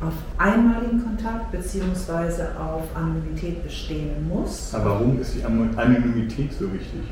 auf 0.00 0.14
einmaligen 0.38 1.02
Kontakt 1.02 1.50
bzw. 1.50 2.42
auf 2.58 2.84
Anonymität 2.94 3.62
bestehen 3.62 4.28
muss. 4.28 4.74
Aber 4.74 4.90
warum 4.90 5.20
ist 5.20 5.34
die 5.34 5.44
Anonymität 5.44 6.52
so 6.52 6.72
wichtig? 6.72 7.02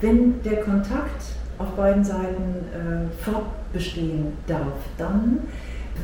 Wenn 0.00 0.42
der 0.42 0.62
Kontakt 0.62 1.22
auf 1.58 1.70
beiden 1.72 2.02
Seiten 2.02 2.54
äh, 2.72 3.22
fortbestehen 3.22 4.32
darf, 4.46 4.78
dann 4.98 5.40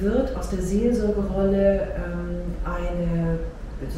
wird 0.00 0.36
aus 0.36 0.50
der 0.50 0.62
Seelsorgerolle 0.62 1.88
ähm, 1.96 2.54
eine 2.64 3.38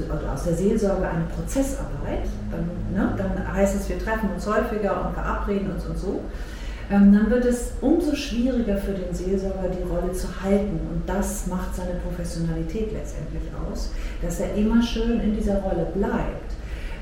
oder 0.08 0.34
aus 0.34 0.44
der 0.44 0.54
Seelsorge 0.54 1.08
eine 1.08 1.25
Prozessarbeit. 1.25 2.26
Dann, 2.50 2.68
ne, 2.92 3.14
dann 3.16 3.54
heißt 3.54 3.76
es, 3.76 3.88
wir 3.88 3.99
treffen 3.99 4.30
uns 4.34 4.46
häufiger 4.46 5.06
und 5.06 5.14
verabreden 5.14 5.70
uns 5.70 5.87
und 5.87 5.99
so. 5.99 6.20
Ähm, 6.90 7.12
dann 7.12 7.30
wird 7.30 7.44
es 7.44 7.73
umso 7.80 8.16
schwieriger 8.16 8.76
für 8.76 8.92
den 8.92 9.14
Seelsorger, 9.14 9.68
die 9.68 9.88
Rolle 9.88 10.12
zu 10.12 10.26
halten. 10.42 10.80
Und 10.92 11.02
das 11.06 11.47
macht 11.47 11.75
seine 11.76 12.00
Professionalität 12.00 12.92
letztendlich 12.92 13.42
aus, 13.70 13.92
dass 14.20 14.40
er 14.40 14.54
immer 14.54 14.82
schön 14.82 15.20
in 15.20 15.35
dieser 15.35 15.61
Rolle 15.61 15.87
bleibt. 15.94 16.50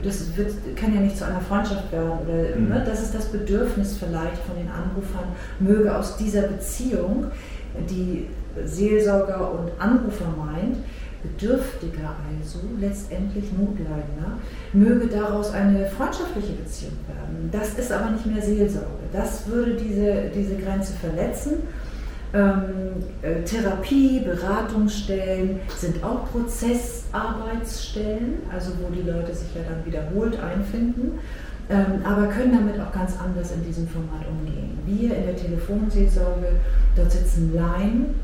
Das 0.03 0.37
wird, 0.37 0.53
kann 0.77 0.95
ja 0.95 1.01
nicht 1.01 1.17
zu 1.17 1.25
einer 1.25 1.41
Freundschaft 1.41 1.91
werden. 1.91 2.13
Oder, 2.25 2.57
mhm. 2.57 2.69
ne, 2.69 2.83
das 2.85 3.03
ist 3.03 3.15
das 3.15 3.27
Bedürfnis 3.27 3.97
vielleicht 3.97 4.39
von 4.43 4.57
den 4.57 4.69
Anrufern, 4.69 5.25
möge 5.59 5.97
aus 5.97 6.17
dieser 6.19 6.43
Beziehung, 6.43 7.27
die 7.89 8.27
Seelsorger 8.65 9.53
und 9.53 9.71
Anrufer 9.79 10.27
meint, 10.37 10.77
Bedürftiger 11.23 12.17
also, 12.39 12.61
letztendlich 12.81 13.53
Notleidender, 13.53 14.39
möge 14.73 15.09
daraus 15.09 15.53
eine 15.53 15.87
freundschaftliche 15.87 16.53
Beziehung 16.53 16.97
werden. 17.09 17.51
Das 17.51 17.79
ist 17.79 17.93
aber 17.93 18.11
nicht 18.11 18.27
mehr 18.27 18.43
Seelsorge. 18.43 18.87
Das 19.13 19.47
würde 19.47 19.75
diese, 19.75 20.31
diese 20.35 20.57
Grenze 20.57 20.93
verletzen. 20.95 21.63
Ähm, 22.35 23.05
äh, 23.23 23.43
Therapie, 23.43 24.21
Beratungsstellen 24.21 25.61
sind 25.75 26.05
auch 26.05 26.31
Prozessarbeitsstellen, 26.31 28.43
also 28.53 28.73
wo 28.83 28.91
die 28.95 29.01
Leute 29.09 29.35
sich 29.35 29.49
ja 29.55 29.63
dann 29.67 29.83
wiederholt 29.87 30.39
einfinden, 30.39 31.13
ähm, 31.71 32.03
aber 32.05 32.27
können 32.27 32.53
damit 32.53 32.79
auch 32.81 32.93
ganz 32.93 33.19
anders 33.19 33.53
in 33.53 33.65
diesem 33.65 33.89
Format 33.89 34.27
umgehen. 34.29 34.77
Wir 34.85 35.17
in 35.17 35.25
der 35.25 35.37
Telefonseelsorge, 35.37 36.61
dort 36.97 37.11
sitzen 37.11 37.55
Laien, 37.55 38.15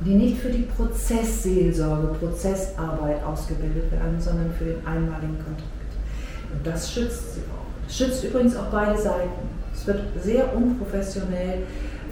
die 0.00 0.14
nicht 0.14 0.38
für 0.38 0.50
die 0.50 0.62
Prozessseelsorge, 0.62 2.14
Prozessarbeit 2.18 3.22
ausgebildet 3.24 3.90
werden, 3.92 4.20
sondern 4.20 4.52
für 4.52 4.64
den 4.64 4.86
einmaligen 4.86 5.36
Kontakt. 5.36 5.62
Und 6.52 6.66
das 6.66 6.92
schützt 6.92 7.34
sie 7.34 7.40
auch. 7.42 7.64
Das 7.86 7.96
schützt 7.96 8.24
übrigens 8.24 8.56
auch 8.56 8.70
beide 8.70 8.98
Seiten. 8.98 9.48
Es 9.72 9.86
wird 9.86 10.00
sehr 10.20 10.54
unprofessionell, 10.54 11.62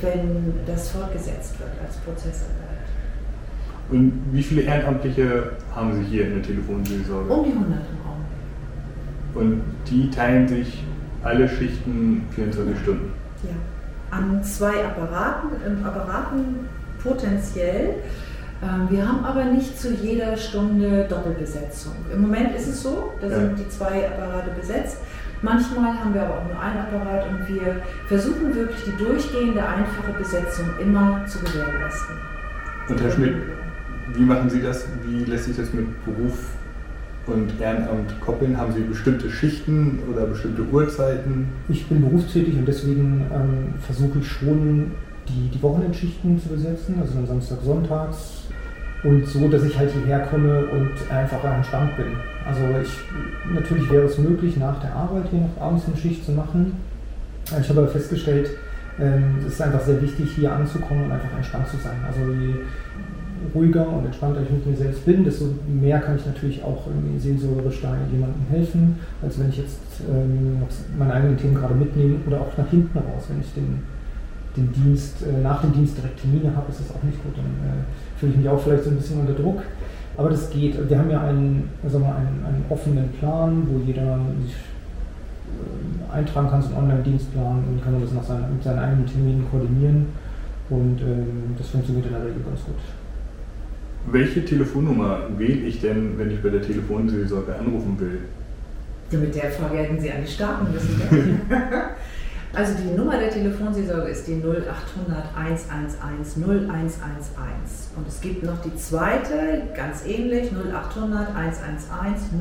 wenn 0.00 0.54
das 0.66 0.90
fortgesetzt 0.90 1.58
wird 1.58 1.70
als 1.84 1.96
Prozessarbeit. 1.98 2.58
Und 3.90 4.22
wie 4.32 4.42
viele 4.42 4.62
Ehrenamtliche 4.62 5.52
haben 5.74 5.94
Sie 5.94 6.08
hier 6.08 6.26
in 6.26 6.34
der 6.34 6.42
Telefonseelsorge? 6.42 7.32
Um 7.32 7.44
die 7.44 7.52
100 7.52 7.66
im 7.72 8.06
Raum. 8.06 8.24
Und 9.34 9.62
die 9.88 10.10
teilen 10.10 10.48
sich 10.48 10.82
alle 11.22 11.48
Schichten 11.48 12.26
24 12.34 12.78
Stunden? 12.82 13.12
Ja. 13.42 14.16
An 14.16 14.42
zwei 14.42 14.84
Apparaten, 14.84 15.84
Apparaten 15.84 16.68
potenziell. 17.02 17.94
Ähm, 18.62 18.88
wir 18.90 19.06
haben 19.06 19.24
aber 19.24 19.44
nicht 19.44 19.80
zu 19.80 19.92
jeder 19.92 20.36
Stunde 20.36 21.06
Doppelbesetzung. 21.08 21.94
Im 22.12 22.22
Moment 22.22 22.54
ist 22.54 22.68
es 22.68 22.82
so, 22.82 23.12
da 23.20 23.28
sind 23.28 23.58
die 23.58 23.68
zwei 23.68 24.08
Apparate 24.08 24.50
besetzt. 24.58 24.98
Manchmal 25.42 25.98
haben 25.98 26.14
wir 26.14 26.22
aber 26.22 26.38
auch 26.38 26.44
nur 26.44 26.60
ein 26.60 26.78
Apparat 26.78 27.26
und 27.28 27.48
wir 27.48 27.82
versuchen 28.06 28.54
wirklich 28.54 28.78
die 28.84 29.04
durchgehende, 29.04 29.66
einfache 29.66 30.12
Besetzung 30.16 30.66
immer 30.80 31.24
zu 31.26 31.40
gewährleisten. 31.40 32.16
Und 32.88 33.02
Herr 33.02 33.10
Schmidt, 33.10 33.34
wie 34.14 34.22
machen 34.22 34.48
Sie 34.48 34.62
das? 34.62 34.86
Wie 35.04 35.24
lässt 35.24 35.46
sich 35.46 35.56
das 35.56 35.72
mit 35.72 35.86
Beruf 36.04 36.38
und 37.26 37.60
Ehrenamt 37.60 38.20
koppeln? 38.20 38.56
Haben 38.56 38.72
Sie 38.72 38.82
bestimmte 38.82 39.30
Schichten 39.30 39.98
oder 40.12 40.26
bestimmte 40.26 40.62
Uhrzeiten? 40.62 41.48
Ich 41.68 41.88
bin 41.88 42.02
berufstätig 42.02 42.56
und 42.56 42.66
deswegen 42.66 43.26
ähm, 43.34 43.74
versuche 43.80 44.20
ich 44.20 44.28
schon 44.28 44.92
die, 45.28 45.48
die 45.48 45.62
Wochenendschichten 45.62 46.40
zu 46.40 46.48
besetzen, 46.48 46.96
also 47.00 47.14
dann 47.14 47.26
Samstag, 47.26 47.58
Sonntags 47.62 48.42
und 49.04 49.26
so, 49.26 49.48
dass 49.48 49.64
ich 49.64 49.76
halt 49.76 49.90
hierher 49.92 50.20
komme 50.20 50.66
und 50.66 50.90
einfach 51.10 51.42
entspannt 51.44 51.96
bin. 51.96 52.12
Also 52.46 52.60
ich, 52.80 52.90
natürlich 53.52 53.90
wäre 53.90 54.04
es 54.04 54.18
möglich, 54.18 54.56
nach 54.56 54.80
der 54.80 54.94
Arbeit 54.94 55.24
hier 55.30 55.40
noch 55.40 55.60
abends 55.60 55.84
eine 55.86 55.96
Schicht 55.96 56.24
zu 56.24 56.32
machen. 56.32 56.76
Ich 57.60 57.68
habe 57.68 57.80
aber 57.80 57.88
festgestellt, 57.88 58.50
ähm, 59.00 59.38
es 59.40 59.54
ist 59.54 59.62
einfach 59.62 59.80
sehr 59.80 60.00
wichtig, 60.00 60.32
hier 60.34 60.52
anzukommen 60.52 61.04
und 61.06 61.12
einfach 61.12 61.34
entspannt 61.36 61.68
zu 61.68 61.76
sein. 61.78 61.96
Also 62.06 62.20
je 62.32 62.54
ruhiger 63.54 63.88
und 63.88 64.04
entspannter 64.04 64.42
ich 64.42 64.50
mit 64.50 64.66
mir 64.66 64.76
selbst 64.76 65.04
bin, 65.04 65.24
desto 65.24 65.46
mehr 65.66 65.98
kann 65.98 66.16
ich 66.16 66.26
natürlich 66.26 66.62
auch 66.62 66.86
irgendwie 66.86 67.18
seelsorgerisch 67.18 67.80
da 67.82 67.96
jemandem 68.12 68.42
helfen, 68.50 69.00
als 69.20 69.38
wenn 69.38 69.48
ich 69.48 69.58
jetzt 69.58 69.80
ähm, 70.08 70.62
meine 70.96 71.14
eigenen 71.14 71.36
Themen 71.36 71.54
gerade 71.54 71.74
mitnehme 71.74 72.16
oder 72.26 72.40
auch 72.40 72.56
nach 72.56 72.68
hinten 72.68 72.96
raus, 72.96 73.24
wenn 73.28 73.40
ich 73.40 73.52
den 73.54 73.82
den 74.56 74.72
Dienst, 74.72 75.22
äh, 75.22 75.40
nach 75.42 75.60
dem 75.62 75.72
Dienst 75.72 75.96
direkt 75.96 76.20
Termine 76.20 76.54
habe, 76.54 76.70
ist 76.70 76.80
das 76.80 76.94
auch 76.94 77.02
nicht 77.02 77.22
gut. 77.22 77.36
Dann 77.36 77.46
äh, 77.46 78.18
fühle 78.18 78.32
ich 78.32 78.38
mich 78.38 78.48
auch 78.48 78.60
vielleicht 78.60 78.84
so 78.84 78.90
ein 78.90 78.96
bisschen 78.96 79.20
unter 79.20 79.34
Druck. 79.34 79.62
Aber 80.16 80.28
das 80.28 80.50
geht. 80.50 80.76
Wir 80.88 80.98
haben 80.98 81.10
ja 81.10 81.22
einen, 81.22 81.70
sagen 81.88 82.04
wir, 82.04 82.14
einen, 82.14 82.44
einen 82.44 82.64
offenen 82.68 83.08
Plan, 83.12 83.66
wo 83.70 83.78
jeder 83.86 84.18
sich 84.44 84.54
äh, 84.54 86.14
eintragen 86.14 86.48
kann, 86.50 86.60
so 86.60 86.68
einen 86.68 86.84
Online-Dienstplan 86.84 87.64
und 87.68 87.82
kann 87.82 88.00
das 88.00 88.12
nach 88.12 88.24
seinen, 88.24 88.54
mit 88.54 88.62
seinen 88.62 88.78
eigenen 88.78 89.06
Terminen 89.06 89.46
koordinieren. 89.50 90.06
Und 90.68 91.00
ähm, 91.00 91.54
das 91.56 91.68
funktioniert 91.68 92.06
in 92.06 92.12
der 92.12 92.22
Regel 92.22 92.42
ganz 92.46 92.64
gut. 92.64 92.76
Welche 94.10 94.44
Telefonnummer 94.44 95.20
wähle 95.38 95.66
ich 95.66 95.80
denn, 95.80 96.18
wenn 96.18 96.30
ich 96.30 96.42
bei 96.42 96.48
der 96.48 96.62
Telefonseelsorge 96.62 97.54
anrufen 97.54 97.98
will? 98.00 98.18
Mit 99.18 99.34
der 99.34 99.50
Frage 99.50 99.76
hätten 99.76 100.00
Sie 100.00 100.10
eigentlich 100.10 100.34
starten 100.34 100.72
müssen. 100.72 101.00
Also 102.54 102.74
die 102.74 102.94
Nummer 102.94 103.16
der 103.16 103.30
Telefonseelsorge 103.30 104.10
ist 104.10 104.26
die 104.26 104.34
0800 104.34 105.34
111 105.34 106.36
0111. 106.36 107.00
Und 107.96 108.06
es 108.06 108.20
gibt 108.20 108.42
noch 108.42 108.60
die 108.60 108.76
zweite, 108.76 109.62
ganz 109.74 110.04
ähnlich, 110.04 110.50
0800 110.52 111.34
111 111.34 111.78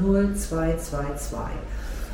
0222. 0.02 1.40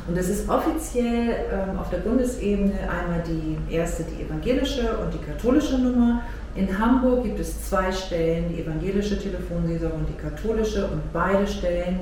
Und 0.08 0.16
das 0.16 0.30
ist 0.30 0.48
offiziell 0.48 1.36
ähm, 1.52 1.80
auf 1.80 1.90
der 1.90 1.98
Bundesebene 1.98 2.74
einmal 2.82 3.24
die 3.28 3.58
erste, 3.74 4.04
die 4.04 4.24
evangelische 4.24 4.96
und 5.00 5.12
die 5.14 5.26
katholische 5.26 5.80
Nummer. 5.80 6.22
In 6.56 6.78
Hamburg 6.78 7.24
gibt 7.24 7.40
es 7.40 7.68
zwei 7.68 7.92
Stellen, 7.92 8.46
die 8.50 8.62
evangelische 8.62 9.20
Telefonseelsorge 9.20 9.96
und 9.96 10.08
die 10.08 10.22
katholische. 10.22 10.86
Und 10.86 11.02
beide 11.12 11.48
Stellen 11.48 12.02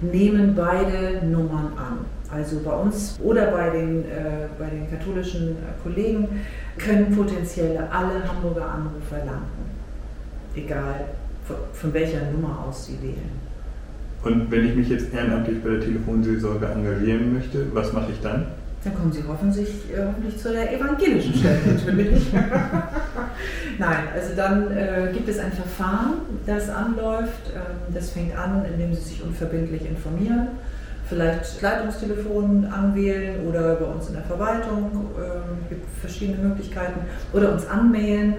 nehmen 0.00 0.56
beide 0.56 1.24
Nummern 1.24 1.72
an. 1.76 2.17
Also 2.30 2.60
bei 2.62 2.72
uns 2.72 3.18
oder 3.22 3.50
bei 3.50 3.70
den, 3.70 4.04
äh, 4.04 4.48
bei 4.58 4.66
den 4.66 4.90
katholischen 4.90 5.50
äh, 5.50 5.82
Kollegen 5.82 6.28
können 6.76 7.16
potenziell 7.16 7.78
alle 7.90 8.28
Hamburger 8.28 8.70
Anrufer 8.70 9.24
landen. 9.24 9.70
Egal 10.54 11.06
von, 11.46 11.56
von 11.72 11.94
welcher 11.94 12.30
Nummer 12.30 12.66
aus 12.66 12.86
sie 12.86 13.00
wählen. 13.00 13.48
Und 14.24 14.50
wenn 14.50 14.66
ich 14.66 14.74
mich 14.74 14.88
jetzt 14.90 15.14
ehrenamtlich 15.14 15.62
bei 15.62 15.70
der 15.70 15.80
Telefonseelsorge 15.80 16.66
engagieren 16.66 17.32
möchte, 17.32 17.66
was 17.72 17.92
mache 17.92 18.12
ich 18.12 18.20
dann? 18.20 18.46
Dann 18.84 18.94
kommen 18.94 19.10
Sie 19.10 19.24
hoffentlich, 19.26 19.68
äh, 19.92 20.04
hoffentlich 20.06 20.36
zu 20.36 20.52
der 20.52 20.78
evangelischen 20.78 21.32
Stelle 21.32 21.58
natürlich. 21.66 22.32
Nein, 23.78 23.98
also 24.14 24.36
dann 24.36 24.70
äh, 24.70 25.10
gibt 25.14 25.28
es 25.28 25.38
ein 25.38 25.52
Verfahren, 25.52 26.18
das 26.46 26.68
anläuft. 26.68 27.52
Ähm, 27.54 27.94
das 27.94 28.10
fängt 28.10 28.36
an, 28.36 28.64
indem 28.70 28.94
Sie 28.94 29.00
sich 29.00 29.22
unverbindlich 29.22 29.88
informieren 29.88 30.48
vielleicht 31.08 31.60
Leitungstelefon 31.62 32.66
anwählen 32.66 33.46
oder 33.46 33.76
bei 33.76 33.86
uns 33.86 34.08
in 34.08 34.14
der 34.14 34.24
Verwaltung. 34.24 34.90
Es 35.16 35.24
ähm, 35.24 35.58
gibt 35.68 36.00
verschiedene 36.00 36.48
Möglichkeiten. 36.48 37.00
Oder 37.32 37.52
uns 37.52 37.66
anmailen. 37.66 38.34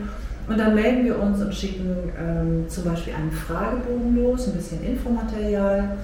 Und 0.48 0.58
dann 0.58 0.74
melden 0.74 1.06
wir 1.06 1.20
uns 1.20 1.42
und 1.42 1.54
schicken 1.54 2.12
ähm, 2.20 2.68
zum 2.68 2.86
Beispiel 2.86 3.14
einen 3.14 3.32
Fragebogen 3.32 4.16
los, 4.16 4.48
ein 4.48 4.54
bisschen 4.54 4.84
Infomaterial. 4.84 5.98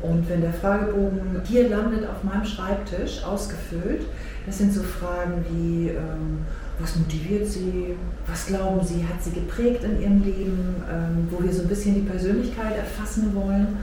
Und 0.00 0.28
wenn 0.28 0.40
der 0.40 0.52
Fragebogen 0.52 1.42
hier 1.44 1.68
landet 1.68 2.08
auf 2.08 2.22
meinem 2.22 2.44
Schreibtisch, 2.44 3.24
ausgefüllt, 3.24 4.06
das 4.46 4.58
sind 4.58 4.72
so 4.72 4.82
Fragen 4.82 5.44
wie, 5.50 5.88
ähm, 5.88 6.46
was 6.78 6.94
motiviert 6.96 7.48
Sie, 7.48 7.96
was 8.26 8.46
glauben 8.46 8.86
Sie, 8.86 9.04
hat 9.04 9.22
Sie 9.22 9.32
geprägt 9.32 9.82
in 9.82 10.00
Ihrem 10.00 10.22
Leben, 10.22 10.76
ähm, 10.88 11.28
wo 11.30 11.42
wir 11.42 11.52
so 11.52 11.62
ein 11.62 11.68
bisschen 11.68 11.96
die 11.96 12.08
Persönlichkeit 12.08 12.76
erfassen 12.76 13.34
wollen. 13.34 13.78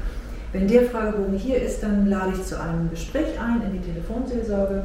Wenn 0.55 0.69
der 0.69 0.83
Fragebogen 0.83 1.37
hier 1.37 1.61
ist, 1.61 1.83
dann 1.83 2.07
lade 2.07 2.31
ich 2.33 2.41
zu 2.45 2.57
einem 2.57 2.89
Gespräch 2.89 3.37
ein 3.37 3.61
in 3.61 3.73
die 3.73 3.91
Telefonseelsorge 3.91 4.83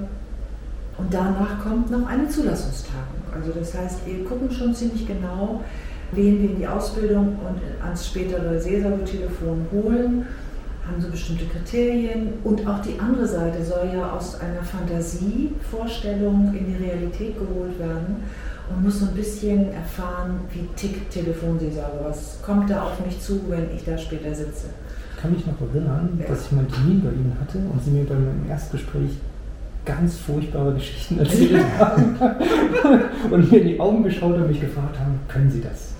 und 0.98 1.14
danach 1.14 1.62
kommt 1.62 1.92
noch 1.92 2.08
eine 2.08 2.28
Zulassungstagung. 2.28 3.22
Also 3.32 3.52
das 3.56 3.72
heißt, 3.72 4.04
wir 4.04 4.24
gucken 4.24 4.50
schon 4.50 4.74
ziemlich 4.74 5.06
genau, 5.06 5.62
wen 6.10 6.42
wir 6.42 6.50
in 6.50 6.56
die 6.56 6.66
Ausbildung 6.66 7.38
und 7.38 7.84
ans 7.84 8.08
spätere 8.08 8.60
Seelsorgetelefon 8.60 9.66
holen 9.70 10.26
haben 10.88 11.00
so 11.00 11.08
bestimmte 11.08 11.44
Kriterien 11.44 12.32
und 12.42 12.66
auch 12.66 12.82
die 12.82 12.98
andere 12.98 13.28
Seite 13.28 13.64
soll 13.64 13.90
ja 13.94 14.10
aus 14.10 14.40
einer 14.40 14.64
Fantasievorstellung 14.64 16.52
in 16.52 16.66
die 16.66 16.84
Realität 16.84 17.38
geholt 17.38 17.78
werden 17.78 18.24
und 18.68 18.82
muss 18.82 18.98
so 18.98 19.06
ein 19.06 19.14
bisschen 19.14 19.72
erfahren, 19.72 20.40
wie 20.52 20.66
tickt 20.74 21.12
Telefonseelsorge, 21.12 21.98
was 22.02 22.38
kommt 22.42 22.70
da 22.70 22.82
auf 22.82 23.06
mich 23.06 23.20
zu, 23.20 23.40
wenn 23.48 23.68
ich 23.76 23.84
da 23.84 23.96
später 23.96 24.34
sitze. 24.34 24.66
Ich 25.20 25.22
kann 25.22 25.34
mich 25.34 25.46
noch 25.46 25.60
erinnern, 25.60 26.18
dass 26.26 26.46
ich 26.46 26.52
mal 26.52 26.60
einen 26.60 26.72
Termin 26.72 27.02
bei 27.04 27.10
Ihnen 27.10 27.36
hatte 27.38 27.58
und 27.58 27.84
Sie 27.84 27.90
mir 27.90 28.06
dann 28.06 28.26
im 28.42 28.48
Erstgespräch 28.50 29.18
ganz 29.84 30.16
furchtbare 30.16 30.72
Geschichten 30.72 31.18
erzählt 31.18 31.62
haben 31.78 32.16
und 33.30 33.52
mir 33.52 33.60
in 33.60 33.68
die 33.68 33.78
Augen 33.80 34.02
geschaut 34.02 34.36
und 34.36 34.48
mich 34.48 34.62
gefragt 34.62 34.98
haben, 34.98 35.20
können 35.28 35.50
Sie 35.50 35.60
das? 35.60 35.92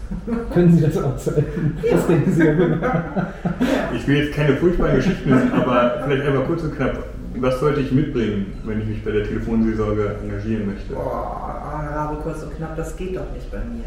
Können 0.54 0.74
Sie 0.74 0.80
das 0.80 0.96
aushalten? 0.96 1.76
Ja. 1.83 1.98
Was 1.98 2.06
denken 2.06 2.33
Sie 2.33 2.44
darüber? 2.44 3.26
Ich 3.94 4.09
will 4.09 4.24
jetzt 4.24 4.35
keine 4.35 4.56
furchtbaren 4.56 4.96
Geschichten, 4.96 5.30
aber 5.52 6.02
vielleicht 6.02 6.26
einmal 6.26 6.44
kurz 6.44 6.62
und 6.62 6.74
knapp. 6.74 7.04
Was 7.35 7.61
sollte 7.61 7.80
ich 7.80 7.92
mitbringen, 7.92 8.46
wenn 8.64 8.80
ich 8.80 8.87
mich 8.87 9.04
bei 9.04 9.11
der 9.11 9.24
Telefonseelsorge 9.24 10.16
engagieren 10.22 10.66
möchte? 10.66 10.94
Boah, 10.94 11.90
Rabe, 11.94 12.16
kurz 12.22 12.42
und 12.42 12.56
knapp, 12.56 12.74
das 12.74 12.96
geht 12.96 13.16
doch 13.16 13.30
nicht 13.35 13.50
bei 13.50 13.59
mir. 13.59 13.85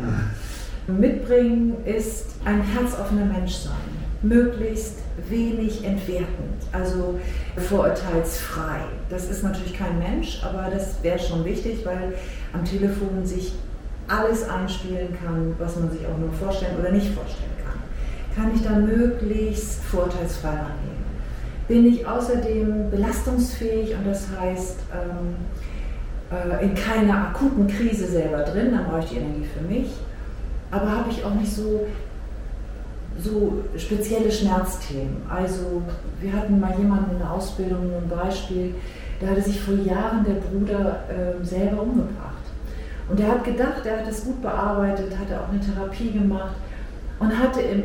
Mitbringen 0.87 1.75
ist 1.85 2.35
ein 2.43 2.61
herzoffener 2.61 3.25
Mensch 3.25 3.53
sein. 3.53 3.73
Möglichst 4.21 4.99
wenig 5.29 5.83
entwertend, 5.83 6.61
also 6.71 7.19
vorurteilsfrei. 7.57 8.79
Das 9.09 9.29
ist 9.29 9.43
natürlich 9.43 9.77
kein 9.77 9.99
Mensch, 9.99 10.41
aber 10.43 10.69
das 10.73 11.01
wäre 11.03 11.19
schon 11.19 11.45
wichtig, 11.45 11.85
weil 11.85 12.13
am 12.53 12.65
Telefon 12.65 13.25
sich 13.25 13.53
alles 14.07 14.47
einspielen 14.49 15.09
kann, 15.23 15.55
was 15.59 15.77
man 15.77 15.91
sich 15.91 16.05
auch 16.05 16.17
nur 16.17 16.31
vorstellen 16.33 16.77
oder 16.79 16.91
nicht 16.91 17.13
vorstellen 17.13 17.51
kann. 17.63 17.79
Kann 18.35 18.55
ich 18.55 18.63
dann 18.63 18.85
möglichst 18.85 19.83
vorteilsfrei 19.83 20.49
rangehen? 20.49 21.03
Bin 21.67 21.85
ich 21.85 22.05
außerdem 22.05 22.91
belastungsfähig 22.91 23.95
und 23.95 24.05
das 24.05 24.27
heißt 24.37 24.79
ähm, 24.93 25.35
äh, 26.31 26.65
in 26.65 26.75
keiner 26.75 27.29
akuten 27.29 27.67
Krise 27.67 28.07
selber 28.07 28.39
drin, 28.39 28.71
dann 28.71 28.85
brauche 28.85 28.99
ich 28.99 29.09
die 29.11 29.17
Energie 29.17 29.45
für 29.57 29.63
mich. 29.63 29.87
Aber 30.73 30.89
habe 30.89 31.11
ich 31.11 31.23
auch 31.23 31.35
nicht 31.35 31.53
so, 31.53 31.85
so 33.21 33.63
spezielle 33.77 34.31
Schmerzthemen. 34.31 35.17
Also 35.29 35.83
wir 36.19 36.33
hatten 36.33 36.59
mal 36.59 36.75
jemanden 36.77 37.11
in 37.11 37.19
der 37.19 37.31
Ausbildung, 37.31 37.91
ein 37.95 38.09
Beispiel, 38.09 38.73
da 39.21 39.27
hatte 39.27 39.41
sich 39.41 39.61
vor 39.61 39.75
Jahren 39.75 40.25
der 40.25 40.33
Bruder 40.33 41.03
äh, 41.09 41.45
selber 41.45 41.83
umgebracht. 41.83 42.33
Und 43.07 43.19
er 43.19 43.27
hat 43.29 43.43
gedacht, 43.43 43.85
er 43.85 43.99
hat 43.99 44.07
es 44.07 44.23
gut 44.23 44.41
bearbeitet, 44.41 45.13
hatte 45.17 45.39
auch 45.39 45.49
eine 45.49 45.59
Therapie 45.59 46.11
gemacht 46.11 46.55
und 47.19 47.37
hatte 47.37 47.61
im, 47.61 47.83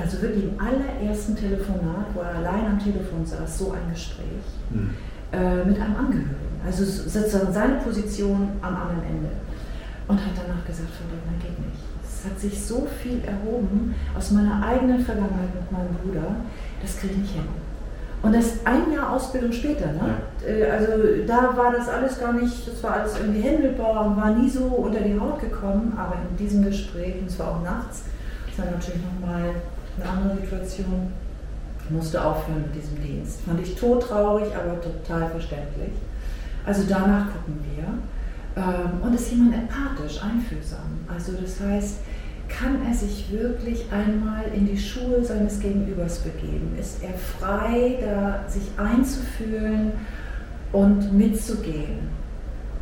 also 0.00 0.22
wirklich 0.22 0.44
im 0.44 0.58
allerersten 0.58 1.36
Telefonat, 1.36 2.06
wo 2.14 2.20
er 2.20 2.36
allein 2.36 2.66
am 2.66 2.78
Telefon 2.78 3.26
saß, 3.26 3.58
so 3.58 3.72
ein 3.72 3.92
Gespräch 3.92 4.46
mhm. 4.70 4.90
äh, 5.32 5.64
mit 5.64 5.78
einem 5.78 5.96
Angehörigen. 5.96 6.60
Also 6.64 6.84
sozusagen 6.84 7.52
seine 7.52 7.74
Position 7.80 8.52
am 8.62 8.74
anderen 8.74 9.02
Ende. 9.02 9.28
Und 10.08 10.16
hat 10.18 10.32
danach 10.34 10.64
gesagt, 10.64 10.90
von 10.90 11.06
dem 11.10 11.38
geht 11.40 11.58
nicht. 11.58 11.91
Es 12.22 12.30
hat 12.30 12.38
sich 12.38 12.62
so 12.62 12.86
viel 13.02 13.20
erhoben 13.24 13.94
aus 14.16 14.30
meiner 14.30 14.64
eigenen 14.64 15.00
Vergangenheit 15.00 15.54
mit 15.54 15.72
meinem 15.72 15.94
Bruder, 15.94 16.36
das 16.80 16.96
kriege 16.98 17.14
ich 17.14 17.18
nicht 17.20 17.34
hin. 17.34 17.48
Und 18.22 18.32
das 18.32 18.64
ein 18.64 18.92
Jahr 18.92 19.12
Ausbildung 19.12 19.50
später, 19.50 19.86
ne? 19.86 20.18
Äh, 20.46 20.70
also 20.70 20.92
da 21.26 21.56
war 21.56 21.72
das 21.72 21.88
alles 21.88 22.20
gar 22.20 22.32
nicht, 22.34 22.68
das 22.68 22.80
war 22.84 22.92
alles 23.00 23.18
irgendwie 23.18 23.40
händelbar 23.40 24.06
und 24.06 24.16
war 24.16 24.30
nie 24.30 24.48
so 24.48 24.64
unter 24.66 25.00
die 25.00 25.18
Haut 25.18 25.40
gekommen, 25.40 25.92
aber 25.96 26.14
in 26.30 26.36
diesem 26.36 26.64
Gespräch, 26.64 27.16
und 27.20 27.28
zwar 27.28 27.56
auch 27.56 27.62
nachts, 27.62 28.04
das 28.46 28.64
war 28.64 28.72
natürlich 28.72 29.00
nochmal 29.02 29.42
eine 29.98 30.08
andere 30.08 30.36
Situation, 30.42 31.12
musste 31.90 32.24
aufhören 32.24 32.62
mit 32.62 32.76
diesem 32.76 33.02
Dienst. 33.02 33.40
Fand 33.42 33.60
ich 33.60 33.74
todtraurig, 33.74 34.46
aber 34.54 34.80
total 34.80 35.28
verständlich. 35.28 35.90
Also 36.64 36.84
danach 36.88 37.26
gucken 37.32 37.58
wir. 37.74 37.84
Ähm, 38.56 39.02
und 39.02 39.14
ist 39.14 39.30
jemand 39.30 39.54
empathisch, 39.54 40.22
einfühlsam. 40.22 41.00
Also 41.08 41.32
das 41.32 41.60
heißt, 41.60 41.98
kann 42.48 42.84
er 42.86 42.94
sich 42.94 43.30
wirklich 43.32 43.86
einmal 43.90 44.44
in 44.54 44.66
die 44.66 44.76
Schuhe 44.76 45.24
seines 45.24 45.58
Gegenübers 45.60 46.18
begeben? 46.18 46.76
Ist 46.78 47.02
er 47.02 47.14
frei, 47.14 47.98
da 48.00 48.48
sich 48.48 48.64
einzufühlen 48.76 49.92
und 50.72 51.12
mitzugehen? 51.12 52.10